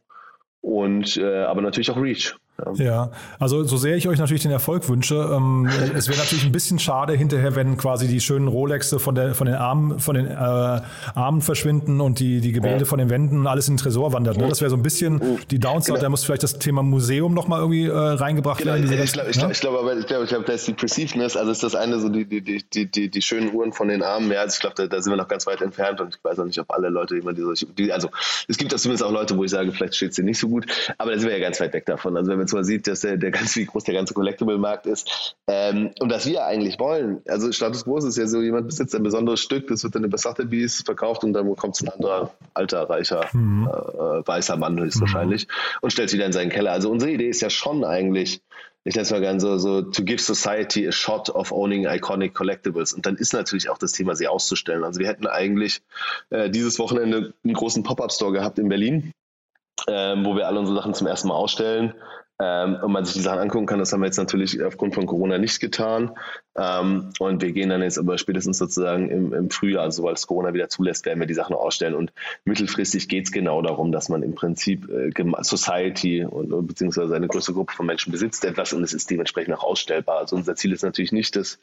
und 0.62 1.17
äh, 1.17 1.45
aber 1.45 1.62
natürlich 1.62 1.93
auch 1.93 1.97
Reach. 2.01 2.35
Ja, 2.75 3.11
also 3.38 3.64
so 3.64 3.77
sehr 3.77 3.97
ich 3.97 4.09
euch 4.09 4.19
natürlich 4.19 4.42
den 4.42 4.53
Erfolg 4.53 4.88
wünsche, 4.88 5.14
ähm, 5.14 5.69
es 5.95 6.09
wäre 6.09 6.19
natürlich 6.19 6.45
ein 6.45 6.53
bisschen 6.53 6.79
schade 6.79 7.12
hinterher, 7.12 7.55
wenn 7.55 7.77
quasi 7.77 8.09
die 8.09 8.21
schönen 8.21 8.49
Rolexe 8.49 8.99
von, 8.99 9.14
der, 9.14 9.35
von 9.35 9.47
den 9.47 9.57
Armen, 9.57 9.99
von 9.99 10.14
den 10.14 10.27
äh, 10.27 10.35
Armen 10.35 11.42
verschwinden 11.42 12.01
und 12.01 12.19
die, 12.19 12.40
die 12.40 12.53
Gemälde 12.53 12.81
ja. 12.81 12.85
von 12.87 12.99
den 12.99 13.11
Wänden 13.11 13.40
und 13.40 13.47
alles 13.47 13.69
in 13.69 13.75
den 13.75 13.79
Tresor 13.79 14.12
wandert. 14.12 14.38
Ne? 14.38 14.49
Das 14.49 14.61
wäre 14.61 14.71
so 14.71 14.77
ein 14.77 14.83
bisschen 14.83 15.21
die 15.51 15.59
Downside. 15.59 15.95
Genau. 15.95 16.03
Da 16.03 16.09
muss 16.09 16.25
vielleicht 16.25 16.42
das 16.42 16.59
Thema 16.59 16.83
Museum 16.83 17.35
nochmal 17.35 17.61
irgendwie 17.61 17.87
äh, 17.87 17.92
reingebracht 17.92 18.59
genau. 18.59 18.75
werden. 18.75 18.90
Ich 18.90 19.12
glaube, 19.12 19.31
ich 19.31 19.38
glaube, 19.38 19.55
glaub, 19.55 19.79
aber 19.79 19.97
ich 19.97 20.07
glaube, 20.07 20.25
ich 20.25 20.31
glaube, 20.31 20.45
da 20.45 20.53
ist 20.55 20.66
die 20.66 20.75
Perceivedness, 20.75 21.37
also 21.37 21.51
ist 21.51 21.62
das 21.62 21.75
eine 21.75 22.01
so 22.01 22.09
die, 22.09 22.25
die, 22.25 22.40
die, 22.40 22.62
die, 22.62 22.90
die, 22.90 23.11
die 23.11 23.23
schönen 23.23 23.53
Uhren 23.53 23.73
von 23.73 23.88
den 23.88 24.03
Armen. 24.03 24.31
Ja, 24.31 24.40
also 24.40 24.55
ich 24.55 24.61
glaube, 24.61 24.77
da, 24.77 24.87
da, 24.87 25.03
sind 25.03 25.12
wir 25.12 25.16
noch 25.16 25.29
ganz 25.29 25.47
weit 25.47 25.61
entfernt 25.61 26.01
und 26.01 26.14
ich 26.14 26.25
weiß 26.25 26.38
auch 26.38 26.45
nicht, 26.45 26.59
ob 26.59 26.71
alle 26.73 26.88
Leute 26.88 27.16
immer 27.16 27.33
diese, 27.35 27.53
die, 27.66 27.92
also 27.92 28.09
es 28.49 28.57
gibt 28.57 28.73
das 28.73 28.83
zumindest 28.83 29.05
auch 29.05 29.12
Leute, 29.12 29.37
wo 29.37 29.45
ich 29.45 29.51
sage, 29.51 29.73
vielleicht 29.73 29.95
steht 29.95 30.11
es 30.11 30.16
dir 30.16 30.25
nicht 30.25 30.38
so 30.38 30.49
gut, 30.49 30.66
aber 30.99 31.12
da 31.12 31.19
sind 31.19 31.29
wir 31.29 31.37
ja 31.37 31.45
ganz 31.45 31.61
weit 31.61 31.75
weg 31.75 31.85
davon. 31.87 32.16
Also 32.16 32.31
wenn 32.31 32.46
man 32.47 32.49
zwar 32.49 32.65
sieht, 32.65 32.87
dass 32.87 33.01
der, 33.01 33.17
der 33.17 33.31
ganz, 33.31 33.57
wie 33.57 33.65
groß 33.65 33.85
der 33.85 33.95
ganze 33.95 34.15
Collectible-Markt 34.15 34.87
ist. 34.87 35.37
Ähm, 35.49 35.91
und 36.01 36.11
was 36.11 36.27
wir 36.27 36.45
eigentlich 36.45 36.79
wollen, 36.79 37.23
also 37.29 37.51
Status 37.53 37.85
Quo 37.85 37.99
ist 37.99 38.17
ja 38.17 38.27
so, 38.27 38.41
jemand 38.41 38.67
besitzt 38.69 38.95
ein 38.95 39.03
besonderes 39.03 39.41
Stück, 39.41 39.67
das 39.69 39.83
wird 39.83 39.95
dann 39.95 40.05
über 40.05 40.19
Sotheby's 40.19 40.83
verkauft 40.83 41.25
und 41.25 41.33
dann 41.33 41.55
kommt 41.57 41.81
ein 41.81 41.89
anderer, 41.89 42.31
alter, 42.55 42.89
reicher, 42.89 43.29
mhm. 43.33 43.69
äh, 43.69 44.27
weißer 44.27 44.57
Mann 44.57 44.79
höchstwahrscheinlich 44.79 45.47
mhm. 45.47 45.79
und 45.83 45.91
stellt 45.91 46.09
es 46.09 46.15
wieder 46.15 46.27
in 46.27 46.33
seinen 46.33 46.51
Keller. 46.51 46.73
Also 46.73 46.91
unsere 46.91 47.11
Idee 47.11 47.29
ist 47.29 47.41
ja 47.41 47.51
schon 47.51 47.85
eigentlich, 47.85 48.41
ich 48.85 48.95
nenne 48.95 49.03
es 49.03 49.11
mal 49.11 49.21
gerne 49.21 49.41
so, 49.41 49.59
so, 49.59 49.83
to 49.83 50.05
give 50.05 50.23
society 50.23 50.87
a 50.87 50.93
shot 50.93 51.29
of 51.31 51.51
owning 51.51 51.87
iconic 51.87 52.35
collectibles. 52.35 52.93
Und 52.93 53.07
dann 53.07 53.17
ist 53.17 53.33
natürlich 53.33 53.69
auch 53.69 53.79
das 53.79 53.93
Thema, 53.93 54.15
sie 54.15 54.29
auszustellen. 54.29 54.85
Also 54.85 55.01
wir 55.01 55.09
hätten 55.09 55.27
eigentlich 55.27 55.83
äh, 56.31 56.49
dieses 56.51 56.79
Wochenende 56.79 57.35
einen 57.45 57.55
großen 57.55 57.83
Pop-Up-Store 57.83 58.33
gehabt 58.33 58.61
in 58.61 58.69
Berlin, 58.69 59.13
ähm, 59.89 60.25
wo 60.25 60.37
wir 60.37 60.47
alle 60.47 60.61
unsere 60.61 60.77
Sachen 60.79 60.95
zum 60.95 61.09
ersten 61.09 61.29
Mal 61.29 61.35
ausstellen 61.35 61.95
ähm, 62.38 62.77
und 62.83 62.92
man 62.92 63.05
sich 63.05 63.14
die 63.14 63.20
Sachen 63.20 63.38
angucken 63.38 63.66
kann. 63.66 63.79
Das 63.79 63.92
haben 63.92 64.01
wir 64.01 64.07
jetzt 64.07 64.18
natürlich 64.18 64.62
aufgrund 64.62 64.94
von 64.94 65.07
Corona 65.07 65.38
nicht 65.38 65.61
getan. 65.61 66.12
Ähm, 66.57 67.11
und 67.18 67.42
wir 67.42 67.53
gehen 67.53 67.70
dann 67.70 67.83
jetzt 67.83 67.99
aber 67.99 68.18
spätestens 68.18 68.59
sozusagen 68.59 69.11
im, 69.11 69.33
im 69.33 69.51
Frühjahr, 69.51 69.85
also 69.85 69.96
sobald 69.99 70.18
es 70.18 70.27
Corona 70.27 70.53
wieder 70.53 70.68
zulässt, 70.68 71.07
werden 71.07 71.20
wir 71.20 71.27
die 71.27 71.35
Sachen 71.35 71.55
ausstellen. 71.55 71.94
Und 71.94 72.12
mittelfristig 72.44 73.09
geht 73.09 73.27
es 73.27 73.33
genau 73.33 73.62
darum, 73.62 73.92
dass 73.92 74.09
man 74.09 74.22
im 74.22 74.35
Prinzip 74.35 74.88
äh, 74.90 75.11
Society 75.42 76.25
und, 76.25 76.66
beziehungsweise 76.66 77.14
eine 77.14 77.29
größere 77.29 77.55
Gruppe 77.55 77.75
von 77.75 77.87
Menschen 77.87 78.12
besitzt 78.12 78.44
etwas 78.44 78.72
und 78.72 78.83
es 78.83 78.92
ist 78.92 79.11
dementsprechend 79.11 79.55
auch 79.55 79.64
ausstellbar. 79.64 80.18
Also 80.18 80.37
unser 80.37 80.57
Ziel 80.57 80.72
ist 80.72 80.83
natürlich 80.83 81.12
nicht, 81.12 81.37
das 81.37 81.59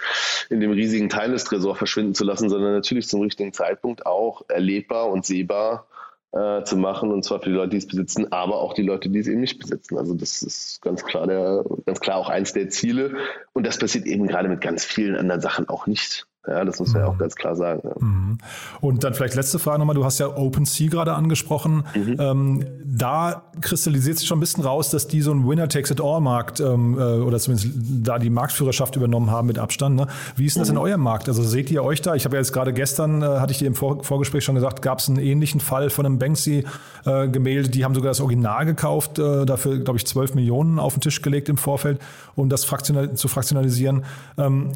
in 0.49 0.59
dem 0.59 0.71
riesigen 0.71 1.09
Teilestresor 1.09 1.75
verschwinden 1.75 2.15
zu 2.15 2.23
lassen, 2.23 2.49
sondern 2.49 2.73
natürlich 2.73 3.07
zum 3.07 3.21
richtigen 3.21 3.53
Zeitpunkt 3.53 4.05
auch 4.05 4.43
erlebbar 4.47 5.09
und 5.09 5.25
sehbar 5.25 5.87
äh, 6.33 6.63
zu 6.63 6.77
machen, 6.77 7.11
und 7.11 7.23
zwar 7.23 7.39
für 7.39 7.49
die 7.49 7.55
Leute, 7.55 7.69
die 7.69 7.77
es 7.77 7.87
besitzen, 7.87 8.31
aber 8.31 8.59
auch 8.59 8.73
die 8.73 8.81
Leute, 8.81 9.09
die 9.09 9.19
es 9.19 9.27
eben 9.27 9.41
nicht 9.41 9.59
besitzen. 9.59 9.97
Also 9.97 10.15
das 10.15 10.41
ist 10.41 10.81
ganz 10.81 11.03
klar 11.05 11.27
der, 11.27 11.63
ganz 11.85 11.99
klar 11.99 12.17
auch 12.17 12.29
eins 12.29 12.53
der 12.53 12.69
Ziele. 12.69 13.15
Und 13.53 13.65
das 13.65 13.77
passiert 13.77 14.05
eben 14.05 14.27
gerade 14.27 14.49
mit 14.49 14.61
ganz 14.61 14.83
vielen 14.83 15.15
anderen 15.15 15.41
Sachen 15.41 15.69
auch 15.69 15.87
nicht. 15.87 16.25
Ja, 16.45 16.65
das 16.65 16.77
muss 16.79 16.91
man 16.91 17.03
ja 17.03 17.07
auch 17.07 17.13
mhm. 17.13 17.19
ganz 17.19 17.35
klar 17.35 17.55
sagen. 17.55 17.81
Ja. 17.85 17.93
Mhm. 17.99 18.37
Und 18.81 19.03
dann 19.05 19.13
vielleicht 19.13 19.35
letzte 19.35 19.59
Frage 19.59 19.79
nochmal. 19.79 19.95
Du 19.95 20.03
hast 20.03 20.19
ja 20.19 20.27
OpenSea 20.27 20.89
gerade 20.89 21.13
angesprochen. 21.13 21.85
Mhm. 21.95 22.17
Ähm, 22.19 22.65
da 22.83 23.43
kristallisiert 23.61 24.17
sich 24.17 24.27
schon 24.27 24.39
ein 24.39 24.41
bisschen 24.41 24.63
raus, 24.63 24.89
dass 24.89 25.07
die 25.07 25.21
so 25.21 25.31
einen 25.31 25.47
Winner-Takes-it-all-Markt 25.47 26.59
ähm, 26.59 26.97
äh, 26.99 27.01
oder 27.01 27.39
zumindest 27.39 27.69
da 28.03 28.19
die 28.19 28.29
Marktführerschaft 28.29 28.97
übernommen 28.97 29.31
haben 29.31 29.47
mit 29.47 29.57
Abstand. 29.57 29.95
Ne? 29.95 30.07
Wie 30.35 30.45
ist 30.45 30.57
denn 30.57 30.63
das 30.63 30.69
mhm. 30.69 30.77
in 30.77 30.83
eurem 30.83 31.01
Markt? 31.01 31.29
Also 31.29 31.43
seht 31.43 31.71
ihr 31.71 31.81
euch 31.81 32.01
da? 32.01 32.13
Ich 32.13 32.25
habe 32.25 32.35
ja 32.35 32.41
jetzt 32.41 32.51
gerade 32.51 32.73
gestern, 32.73 33.21
äh, 33.21 33.25
hatte 33.25 33.53
ich 33.53 33.59
dir 33.59 33.67
im 33.67 33.75
Vor 33.75 34.03
Vorgespräch 34.03 34.43
schon 34.43 34.55
gesagt, 34.55 34.81
gab 34.81 34.99
es 34.99 35.07
einen 35.07 35.19
ähnlichen 35.19 35.61
Fall 35.61 35.89
von 35.89 36.05
einem 36.05 36.19
Banksy-Gemälde. 36.19 37.69
Äh, 37.69 37.71
die 37.71 37.85
haben 37.85 37.95
sogar 37.95 38.09
das 38.09 38.19
Original 38.19 38.65
gekauft, 38.65 39.17
äh, 39.17 39.45
dafür, 39.45 39.79
glaube 39.79 39.97
ich, 39.97 40.05
12 40.05 40.35
Millionen 40.35 40.77
auf 40.77 40.95
den 40.95 41.01
Tisch 41.01 41.21
gelegt 41.21 41.47
im 41.47 41.55
Vorfeld, 41.55 41.99
um 42.35 42.49
das 42.49 42.65
fraktional 42.65 43.13
zu 43.13 43.29
fraktionalisieren. 43.29 44.03
Ähm, 44.37 44.73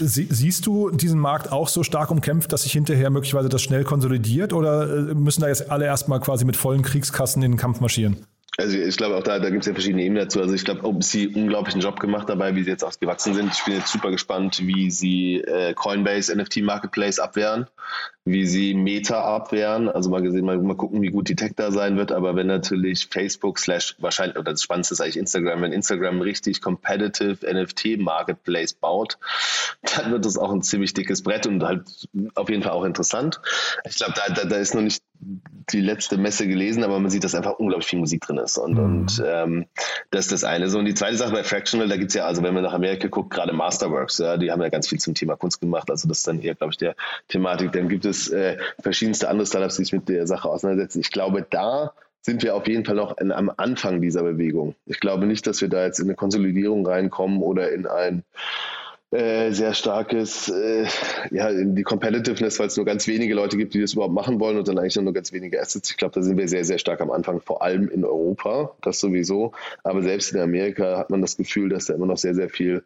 siehst 0.00 0.66
du 0.66 0.71
du 0.72 0.90
diesen 0.90 1.20
Markt 1.20 1.52
auch 1.52 1.68
so 1.68 1.82
stark 1.82 2.10
umkämpft, 2.10 2.52
dass 2.52 2.62
sich 2.62 2.72
hinterher 2.72 3.10
möglicherweise 3.10 3.48
das 3.48 3.62
schnell 3.62 3.84
konsolidiert 3.84 4.52
oder 4.52 5.10
äh, 5.10 5.14
müssen 5.14 5.42
da 5.42 5.48
jetzt 5.48 5.70
alle 5.70 5.84
erstmal 5.84 6.20
quasi 6.20 6.44
mit 6.44 6.56
vollen 6.56 6.82
Kriegskassen 6.82 7.42
in 7.42 7.52
den 7.52 7.58
Kampf 7.58 7.80
marschieren? 7.80 8.26
Also 8.58 8.76
ich 8.76 8.96
glaube 8.98 9.16
auch 9.16 9.22
da, 9.22 9.38
da 9.38 9.48
gibt 9.48 9.62
es 9.62 9.66
ja 9.66 9.72
verschiedene 9.72 10.02
Ebenen 10.02 10.24
dazu. 10.24 10.40
Also 10.40 10.54
ich 10.54 10.64
glaube, 10.64 10.84
OpenSea 10.84 11.28
unglaublichen 11.34 11.80
Job 11.80 11.98
gemacht 12.00 12.28
dabei, 12.28 12.54
wie 12.54 12.62
sie 12.62 12.70
jetzt 12.70 12.84
ausgewachsen 12.84 13.32
sind. 13.32 13.50
Ich 13.54 13.64
bin 13.64 13.74
jetzt 13.74 13.90
super 13.90 14.10
gespannt, 14.10 14.60
wie 14.62 14.90
sie 14.90 15.36
äh, 15.36 15.72
Coinbase 15.72 16.36
NFT 16.36 16.58
Marketplace 16.58 17.18
abwehren. 17.18 17.66
Wie 18.24 18.46
sie 18.46 18.74
Meta 18.74 19.20
abwehren. 19.22 19.88
Also 19.88 20.10
mal 20.10 20.22
gesehen, 20.22 20.44
mal, 20.44 20.58
mal 20.58 20.76
gucken, 20.76 21.02
wie 21.02 21.10
gut 21.10 21.28
die 21.28 21.34
Tech 21.34 21.52
da 21.56 21.72
sein 21.72 21.96
wird. 21.96 22.12
Aber 22.12 22.36
wenn 22.36 22.46
natürlich 22.46 23.08
Facebook 23.10 23.58
slash 23.58 23.96
wahrscheinlich, 23.98 24.36
oder 24.36 24.52
das 24.52 24.62
Spannendste 24.62 24.94
ist 24.94 25.00
eigentlich 25.00 25.16
Instagram, 25.16 25.62
wenn 25.62 25.72
Instagram 25.72 26.20
richtig 26.20 26.60
competitive 26.60 27.38
NFT-Marketplace 27.52 28.74
baut, 28.74 29.18
dann 29.96 30.12
wird 30.12 30.24
das 30.24 30.38
auch 30.38 30.52
ein 30.52 30.62
ziemlich 30.62 30.94
dickes 30.94 31.22
Brett 31.22 31.46
und 31.46 31.64
halt 31.64 32.08
auf 32.34 32.48
jeden 32.48 32.62
Fall 32.62 32.72
auch 32.72 32.84
interessant. 32.84 33.40
Ich 33.88 33.96
glaube, 33.96 34.14
da, 34.14 34.32
da, 34.32 34.44
da 34.44 34.56
ist 34.56 34.74
noch 34.74 34.82
nicht 34.82 35.02
die 35.70 35.80
letzte 35.80 36.16
Messe 36.16 36.48
gelesen, 36.48 36.82
aber 36.82 36.98
man 36.98 37.10
sieht, 37.10 37.24
dass 37.24 37.34
einfach 37.34 37.58
unglaublich 37.58 37.88
viel 37.88 37.98
Musik 37.98 38.22
drin 38.22 38.38
ist. 38.38 38.58
Und, 38.58 38.74
mhm. 38.74 38.84
und 38.84 39.22
ähm, 39.24 39.66
das 40.10 40.26
ist 40.26 40.32
das 40.32 40.44
eine. 40.44 40.68
So, 40.68 40.78
und 40.78 40.84
die 40.84 40.94
zweite 40.94 41.16
Sache 41.16 41.32
bei 41.32 41.44
Fractional, 41.44 41.88
da 41.88 41.96
gibt 41.96 42.10
es 42.10 42.14
ja, 42.14 42.26
also 42.26 42.42
wenn 42.42 42.54
man 42.54 42.62
nach 42.62 42.72
Amerika 42.72 43.08
guckt, 43.08 43.30
gerade 43.30 43.52
Masterworks, 43.52 44.18
ja, 44.18 44.36
die 44.36 44.50
haben 44.50 44.60
ja 44.60 44.68
ganz 44.68 44.88
viel 44.88 44.98
zum 44.98 45.14
Thema 45.14 45.36
Kunst 45.36 45.60
gemacht. 45.60 45.90
Also 45.90 46.08
das 46.08 46.18
ist 46.18 46.28
dann 46.28 46.40
eher, 46.40 46.54
glaube 46.54 46.72
ich, 46.72 46.78
der 46.78 46.96
Thematik. 47.28 47.72
Dann 47.72 47.88
gibt 47.88 48.04
es 48.04 48.11
äh, 48.28 48.56
verschiedenste 48.80 49.28
andere 49.28 49.46
Startups, 49.46 49.76
die 49.76 49.84
sich 49.84 49.92
mit 49.92 50.08
der 50.08 50.26
Sache 50.26 50.48
auseinandersetzen. 50.48 51.00
Ich 51.00 51.10
glaube, 51.10 51.46
da 51.48 51.92
sind 52.22 52.42
wir 52.42 52.54
auf 52.54 52.66
jeden 52.68 52.84
Fall 52.84 52.94
noch 52.94 53.18
in, 53.18 53.32
am 53.32 53.52
Anfang 53.56 54.00
dieser 54.00 54.22
Bewegung. 54.22 54.74
Ich 54.86 55.00
glaube 55.00 55.26
nicht, 55.26 55.46
dass 55.46 55.60
wir 55.60 55.68
da 55.68 55.84
jetzt 55.84 55.98
in 55.98 56.06
eine 56.06 56.14
Konsolidierung 56.14 56.86
reinkommen 56.86 57.42
oder 57.42 57.72
in 57.72 57.86
ein 57.86 58.22
äh, 59.12 59.52
sehr 59.52 59.74
starkes, 59.74 60.48
äh, 60.48 60.86
ja, 61.30 61.52
die 61.52 61.82
Competitiveness, 61.82 62.58
weil 62.58 62.68
es 62.68 62.76
nur 62.78 62.86
ganz 62.86 63.06
wenige 63.06 63.34
Leute 63.34 63.58
gibt, 63.58 63.74
die 63.74 63.80
das 63.80 63.92
überhaupt 63.92 64.14
machen 64.14 64.40
wollen 64.40 64.56
und 64.56 64.66
dann 64.66 64.78
eigentlich 64.78 64.96
nur 64.96 65.12
ganz 65.12 65.32
wenige 65.32 65.60
Assets. 65.60 65.90
Ich 65.90 65.98
glaube, 65.98 66.14
da 66.14 66.22
sind 66.22 66.38
wir 66.38 66.48
sehr, 66.48 66.64
sehr 66.64 66.78
stark 66.78 67.00
am 67.02 67.10
Anfang, 67.10 67.40
vor 67.40 67.60
allem 67.60 67.90
in 67.90 68.04
Europa, 68.04 68.74
das 68.80 69.00
sowieso. 69.00 69.52
Aber 69.84 70.02
selbst 70.02 70.32
in 70.32 70.40
Amerika 70.40 70.96
hat 70.96 71.10
man 71.10 71.20
das 71.20 71.36
Gefühl, 71.36 71.68
dass 71.68 71.86
da 71.86 71.94
immer 71.94 72.06
noch 72.06 72.16
sehr, 72.16 72.34
sehr 72.34 72.48
viel 72.48 72.84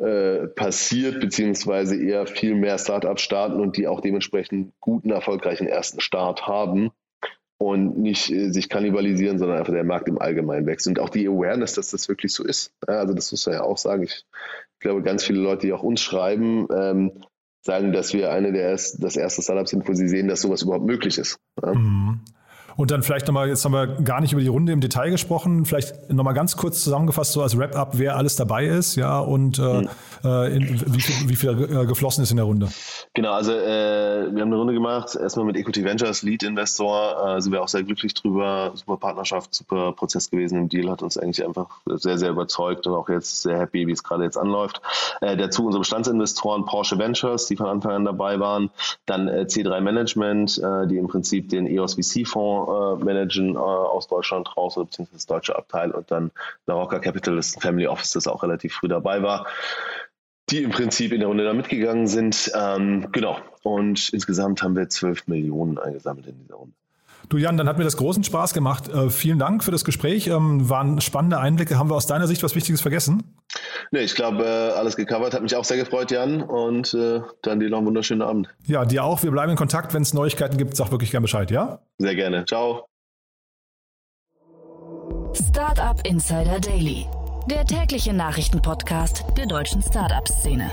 äh, 0.00 0.46
passiert, 0.48 1.20
beziehungsweise 1.20 1.94
eher 1.94 2.26
viel 2.26 2.54
mehr 2.54 2.78
Startups 2.78 3.22
starten 3.22 3.60
und 3.60 3.76
die 3.76 3.86
auch 3.86 4.00
dementsprechend 4.00 4.72
guten, 4.80 5.10
erfolgreichen 5.10 5.66
ersten 5.66 6.00
Start 6.00 6.46
haben 6.46 6.90
und 7.58 7.98
nicht 7.98 8.30
äh, 8.30 8.50
sich 8.50 8.70
kannibalisieren, 8.70 9.38
sondern 9.38 9.58
einfach 9.58 9.74
der 9.74 9.84
Markt 9.84 10.08
im 10.08 10.18
Allgemeinen 10.18 10.66
wächst. 10.66 10.86
Und 10.86 10.98
auch 10.98 11.10
die 11.10 11.28
Awareness, 11.28 11.74
dass 11.74 11.90
das 11.90 12.08
wirklich 12.08 12.32
so 12.32 12.44
ist. 12.44 12.72
Ja, 12.88 13.00
also 13.00 13.12
das 13.12 13.30
muss 13.30 13.44
man 13.46 13.56
ja 13.56 13.62
auch 13.62 13.76
sagen. 13.76 14.04
Ich 14.04 14.24
glaube, 14.78 15.02
ganz 15.02 15.24
viele 15.24 15.40
Leute, 15.40 15.66
die 15.66 15.72
auch 15.74 15.82
uns 15.82 16.00
schreiben, 16.00 16.66
ähm, 16.74 17.12
sagen, 17.60 17.92
dass 17.92 18.14
wir 18.14 18.32
eine 18.32 18.52
der 18.52 18.70
das 18.70 19.16
erste 19.16 19.42
Startup 19.42 19.68
sind, 19.68 19.86
wo 19.86 19.92
sie 19.92 20.08
sehen, 20.08 20.28
dass 20.28 20.40
sowas 20.40 20.62
überhaupt 20.62 20.86
möglich 20.86 21.18
ist. 21.18 21.38
Ja. 21.62 21.74
Mhm. 21.74 22.20
Und 22.80 22.90
dann 22.90 23.02
vielleicht 23.02 23.26
nochmal, 23.26 23.48
jetzt 23.48 23.62
haben 23.66 23.74
wir 23.74 23.88
gar 23.88 24.22
nicht 24.22 24.32
über 24.32 24.40
die 24.40 24.48
Runde 24.48 24.72
im 24.72 24.80
Detail 24.80 25.10
gesprochen, 25.10 25.66
vielleicht 25.66 26.10
nochmal 26.10 26.32
ganz 26.32 26.56
kurz 26.56 26.82
zusammengefasst, 26.82 27.32
so 27.32 27.42
als 27.42 27.58
Wrap-up, 27.58 27.98
wer 27.98 28.16
alles 28.16 28.36
dabei 28.36 28.64
ist, 28.64 28.96
ja, 28.96 29.18
und 29.18 29.58
äh, 29.58 29.82
mhm. 29.82 29.88
äh, 30.24 30.56
in, 30.56 30.94
wie 30.94 31.00
viel, 31.02 31.28
wie 31.28 31.36
viel 31.36 31.50
äh, 31.50 31.84
geflossen 31.84 32.22
ist 32.22 32.30
in 32.30 32.38
der 32.38 32.46
Runde. 32.46 32.70
Genau, 33.12 33.32
also 33.32 33.52
äh, 33.52 34.32
wir 34.32 34.40
haben 34.40 34.48
eine 34.48 34.56
Runde 34.56 34.72
gemacht, 34.72 35.14
erstmal 35.14 35.44
mit 35.44 35.58
Equity 35.58 35.84
Ventures, 35.84 36.22
Lead-Investor, 36.22 37.36
äh, 37.36 37.42
sind 37.42 37.52
wir 37.52 37.60
auch 37.62 37.68
sehr 37.68 37.82
glücklich 37.82 38.14
drüber, 38.14 38.72
super 38.72 38.96
Partnerschaft, 38.96 39.54
super 39.54 39.92
Prozess 39.92 40.30
gewesen 40.30 40.56
im 40.56 40.68
Deal, 40.70 40.90
hat 40.90 41.02
uns 41.02 41.18
eigentlich 41.18 41.44
einfach 41.44 41.68
sehr, 41.84 42.16
sehr 42.16 42.30
überzeugt 42.30 42.86
und 42.86 42.94
auch 42.94 43.10
jetzt 43.10 43.42
sehr 43.42 43.58
happy, 43.58 43.88
wie 43.88 43.92
es 43.92 44.02
gerade 44.02 44.24
jetzt 44.24 44.38
anläuft. 44.38 44.80
Dazu 45.20 45.66
unsere 45.66 45.80
Bestandsinvestoren 45.80 46.64
Porsche 46.64 46.98
Ventures, 46.98 47.44
die 47.44 47.56
von 47.56 47.66
Anfang 47.66 47.92
an 47.92 48.04
dabei 48.06 48.40
waren, 48.40 48.70
dann 49.04 49.28
äh, 49.28 49.42
C3 49.42 49.82
Management, 49.82 50.62
die 50.88 50.96
im 50.96 51.08
Prinzip 51.08 51.50
den 51.50 51.66
EOS 51.66 51.94
VC-Fonds 51.94 52.69
äh, 52.70 53.04
managen 53.04 53.54
äh, 53.54 53.58
aus 53.58 54.08
Deutschland 54.08 54.56
raus, 54.56 54.76
beziehungsweise 54.76 55.16
das 55.16 55.26
deutsche 55.26 55.56
Abteil 55.56 55.90
und 55.90 56.10
dann 56.10 56.30
La 56.66 56.74
Rocca 56.74 56.98
Capital 56.98 57.36
ist 57.38 57.56
ein 57.56 57.60
Family 57.60 57.86
Office, 57.86 58.12
das 58.12 58.26
auch 58.26 58.42
relativ 58.42 58.74
früh 58.74 58.88
dabei 58.88 59.22
war 59.22 59.46
die 60.50 60.62
im 60.62 60.70
Prinzip 60.70 61.12
in 61.12 61.20
der 61.20 61.28
Runde 61.28 61.44
da 61.44 61.52
mitgegangen 61.52 62.06
sind. 62.06 62.50
Ähm, 62.54 63.06
genau. 63.12 63.38
Und 63.62 64.08
insgesamt 64.08 64.62
haben 64.62 64.76
wir 64.76 64.88
12 64.88 65.28
Millionen 65.28 65.78
eingesammelt 65.78 66.26
in 66.26 66.38
dieser 66.38 66.56
Runde. 66.56 66.74
Du 67.28 67.36
Jan, 67.36 67.56
dann 67.56 67.68
hat 67.68 67.78
mir 67.78 67.84
das 67.84 67.96
großen 67.96 68.24
Spaß 68.24 68.54
gemacht. 68.54 68.88
Äh, 68.88 69.10
vielen 69.10 69.38
Dank 69.38 69.62
für 69.62 69.70
das 69.70 69.84
Gespräch. 69.84 70.26
Ähm, 70.26 70.68
waren 70.68 71.00
spannende 71.00 71.38
Einblicke. 71.38 71.78
Haben 71.78 71.90
wir 71.90 71.96
aus 71.96 72.06
deiner 72.06 72.26
Sicht 72.26 72.42
was 72.42 72.54
Wichtiges 72.54 72.80
vergessen? 72.80 73.22
Nee, 73.90 74.00
ich 74.00 74.14
glaube, 74.14 74.44
äh, 74.44 74.78
alles 74.78 74.96
gecovert. 74.96 75.34
Hat 75.34 75.42
mich 75.42 75.54
auch 75.54 75.64
sehr 75.64 75.76
gefreut, 75.76 76.10
Jan. 76.10 76.42
Und 76.42 76.94
äh, 76.94 77.20
dann 77.42 77.60
dir 77.60 77.70
noch 77.70 77.78
einen 77.78 77.86
wunderschönen 77.86 78.22
Abend. 78.22 78.48
Ja, 78.66 78.84
dir 78.84 79.04
auch. 79.04 79.22
Wir 79.22 79.30
bleiben 79.30 79.50
in 79.50 79.56
Kontakt. 79.56 79.94
Wenn 79.94 80.02
es 80.02 80.14
Neuigkeiten 80.14 80.56
gibt, 80.56 80.76
sag 80.76 80.90
wirklich 80.90 81.10
gern 81.10 81.22
Bescheid, 81.22 81.50
ja? 81.50 81.80
Sehr 81.98 82.14
gerne. 82.14 82.44
Ciao. 82.46 82.86
Startup 85.32 86.04
Insider 86.04 86.58
Daily 86.58 87.06
der 87.50 87.64
tägliche 87.64 88.12
Nachrichtenpodcast 88.12 89.24
der 89.36 89.46
deutschen 89.46 89.82
Startup-Szene. 89.82 90.70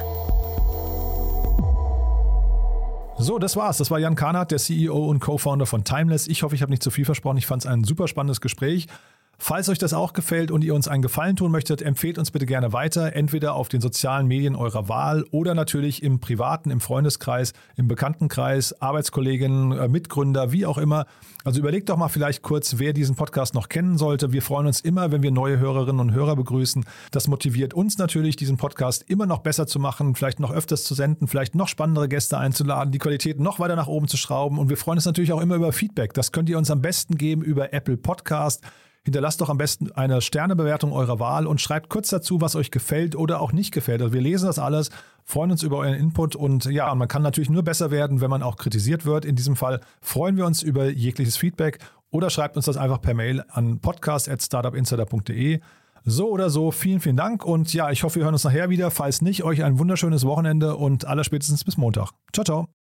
So, 3.19 3.39
das 3.39 3.55
war's. 3.55 3.77
Das 3.77 3.89
war 3.89 3.97
Jan 3.97 4.15
Karnat, 4.15 4.51
der 4.51 4.59
CEO 4.59 5.07
und 5.09 5.19
Co-Founder 5.19 5.65
von 5.65 5.83
Timeless. 5.83 6.27
Ich 6.27 6.43
hoffe, 6.43 6.53
ich 6.53 6.61
habe 6.61 6.71
nicht 6.71 6.83
zu 6.83 6.91
viel 6.91 7.03
versprochen. 7.03 7.37
Ich 7.37 7.47
fand 7.47 7.63
es 7.63 7.67
ein 7.67 7.83
super 7.83 8.07
spannendes 8.07 8.41
Gespräch. 8.41 8.87
Falls 9.39 9.69
euch 9.69 9.77
das 9.77 9.93
auch 9.93 10.13
gefällt 10.13 10.49
und 10.49 10.63
ihr 10.63 10.73
uns 10.73 10.87
einen 10.87 11.03
Gefallen 11.03 11.35
tun 11.35 11.51
möchtet, 11.51 11.83
empfehlt 11.83 12.17
uns 12.17 12.31
bitte 12.31 12.47
gerne 12.47 12.73
weiter, 12.73 13.15
entweder 13.15 13.53
auf 13.53 13.69
den 13.69 13.81
sozialen 13.81 14.25
Medien 14.25 14.55
eurer 14.55 14.89
Wahl 14.89 15.25
oder 15.29 15.53
natürlich 15.53 16.01
im 16.01 16.19
privaten, 16.19 16.71
im 16.71 16.79
Freundeskreis, 16.79 17.53
im 17.75 17.87
Bekanntenkreis, 17.87 18.81
Arbeitskolleginnen, 18.81 19.73
äh, 19.73 19.87
Mitgründer, 19.87 20.51
wie 20.51 20.65
auch 20.65 20.79
immer. 20.79 21.05
Also 21.43 21.59
überlegt 21.59 21.89
doch 21.89 21.97
mal 21.97 22.09
vielleicht 22.09 22.41
kurz, 22.41 22.79
wer 22.79 22.93
diesen 22.93 23.15
Podcast 23.15 23.53
noch 23.53 23.69
kennen 23.69 23.99
sollte. 23.99 24.33
Wir 24.33 24.41
freuen 24.41 24.65
uns 24.65 24.81
immer, 24.81 25.11
wenn 25.11 25.21
wir 25.21 25.31
neue 25.31 25.59
Hörerinnen 25.59 26.01
und 26.01 26.13
Hörer 26.13 26.35
begrüßen. 26.35 26.83
Das 27.11 27.27
motiviert 27.27 27.75
uns 27.75 27.99
natürlich, 27.99 28.37
diesen 28.37 28.57
Podcast 28.57 29.03
immer 29.07 29.27
noch 29.27 29.39
besser 29.39 29.67
zu 29.67 29.79
machen, 29.79 30.15
vielleicht 30.15 30.39
noch 30.39 30.51
öfters 30.51 30.83
zu 30.83 30.95
senden, 30.95 31.27
vielleicht 31.27 31.53
noch 31.53 31.67
spannendere 31.67 32.09
Gäste 32.09 32.39
einzuladen, 32.39 32.91
die 32.91 32.99
Qualität 32.99 33.39
noch 33.39 33.59
weiter 33.59 33.75
nach 33.75 33.87
oben 33.87 34.07
zu 34.07 34.17
schrauben. 34.17 34.57
Und 34.57 34.69
wir 34.69 34.77
freuen 34.77 34.97
uns 34.97 35.05
natürlich 35.05 35.31
auch 35.31 35.41
immer 35.41 35.55
über 35.55 35.71
Feedback. 35.71 36.13
Das 36.15 36.31
könnt 36.31 36.49
ihr 36.49 36.57
uns 36.57 36.71
am 36.71 36.81
besten 36.81 37.17
geben 37.17 37.43
über 37.43 37.71
Apple 37.71 37.97
Podcast. 37.97 38.63
Hinterlasst 39.07 39.39
doch 39.39 39.47
am 39.47 39.57
besten 39.57 39.89
eine 39.93 40.19
Sternebewertung 40.19 40.91
eurer 40.91 41.17
Wahl 41.17 41.47
und 41.47 41.61
schreibt 41.61 41.87
kurz 41.87 42.09
dazu, 42.09 42.41
was 42.41 42.57
euch 42.57 42.71
gefällt 42.71 43.15
oder 43.15 43.39
auch 43.39 43.53
nicht 43.53 43.73
gefällt. 43.73 44.01
Also 44.01 44.13
wir 44.13 44.19
lesen 44.19 44.47
das 44.47 44.59
alles, 44.59 44.89
freuen 45.23 45.49
uns 45.49 45.63
über 45.63 45.77
euren 45.77 45.93
Input 45.93 46.35
und 46.35 46.65
ja, 46.65 46.93
man 46.93 47.07
kann 47.07 47.21
natürlich 47.21 47.49
nur 47.49 47.63
besser 47.63 47.89
werden, 47.89 48.19
wenn 48.19 48.29
man 48.29 48.43
auch 48.43 48.57
kritisiert 48.57 49.05
wird. 49.05 49.23
In 49.23 49.37
diesem 49.37 49.55
Fall 49.55 49.79
freuen 50.01 50.35
wir 50.35 50.45
uns 50.45 50.61
über 50.61 50.89
jegliches 50.89 51.37
Feedback 51.37 51.79
oder 52.11 52.29
schreibt 52.29 52.57
uns 52.57 52.65
das 52.65 52.75
einfach 52.75 52.99
per 52.99 53.13
Mail 53.13 53.45
an 53.47 53.79
podcast.startupinsider.de. 53.79 55.61
So 56.03 56.29
oder 56.29 56.49
so, 56.49 56.71
vielen, 56.71 56.99
vielen 56.99 57.15
Dank 57.15 57.45
und 57.45 57.73
ja, 57.73 57.89
ich 57.91 58.03
hoffe, 58.03 58.15
wir 58.15 58.25
hören 58.25 58.35
uns 58.35 58.43
nachher 58.43 58.69
wieder. 58.69 58.91
Falls 58.91 59.21
nicht, 59.21 59.45
euch 59.45 59.63
ein 59.63 59.79
wunderschönes 59.79 60.25
Wochenende 60.25 60.75
und 60.75 61.05
allerspätestens 61.05 61.63
bis 61.63 61.77
Montag. 61.77 62.11
Ciao, 62.33 62.43
ciao. 62.43 62.76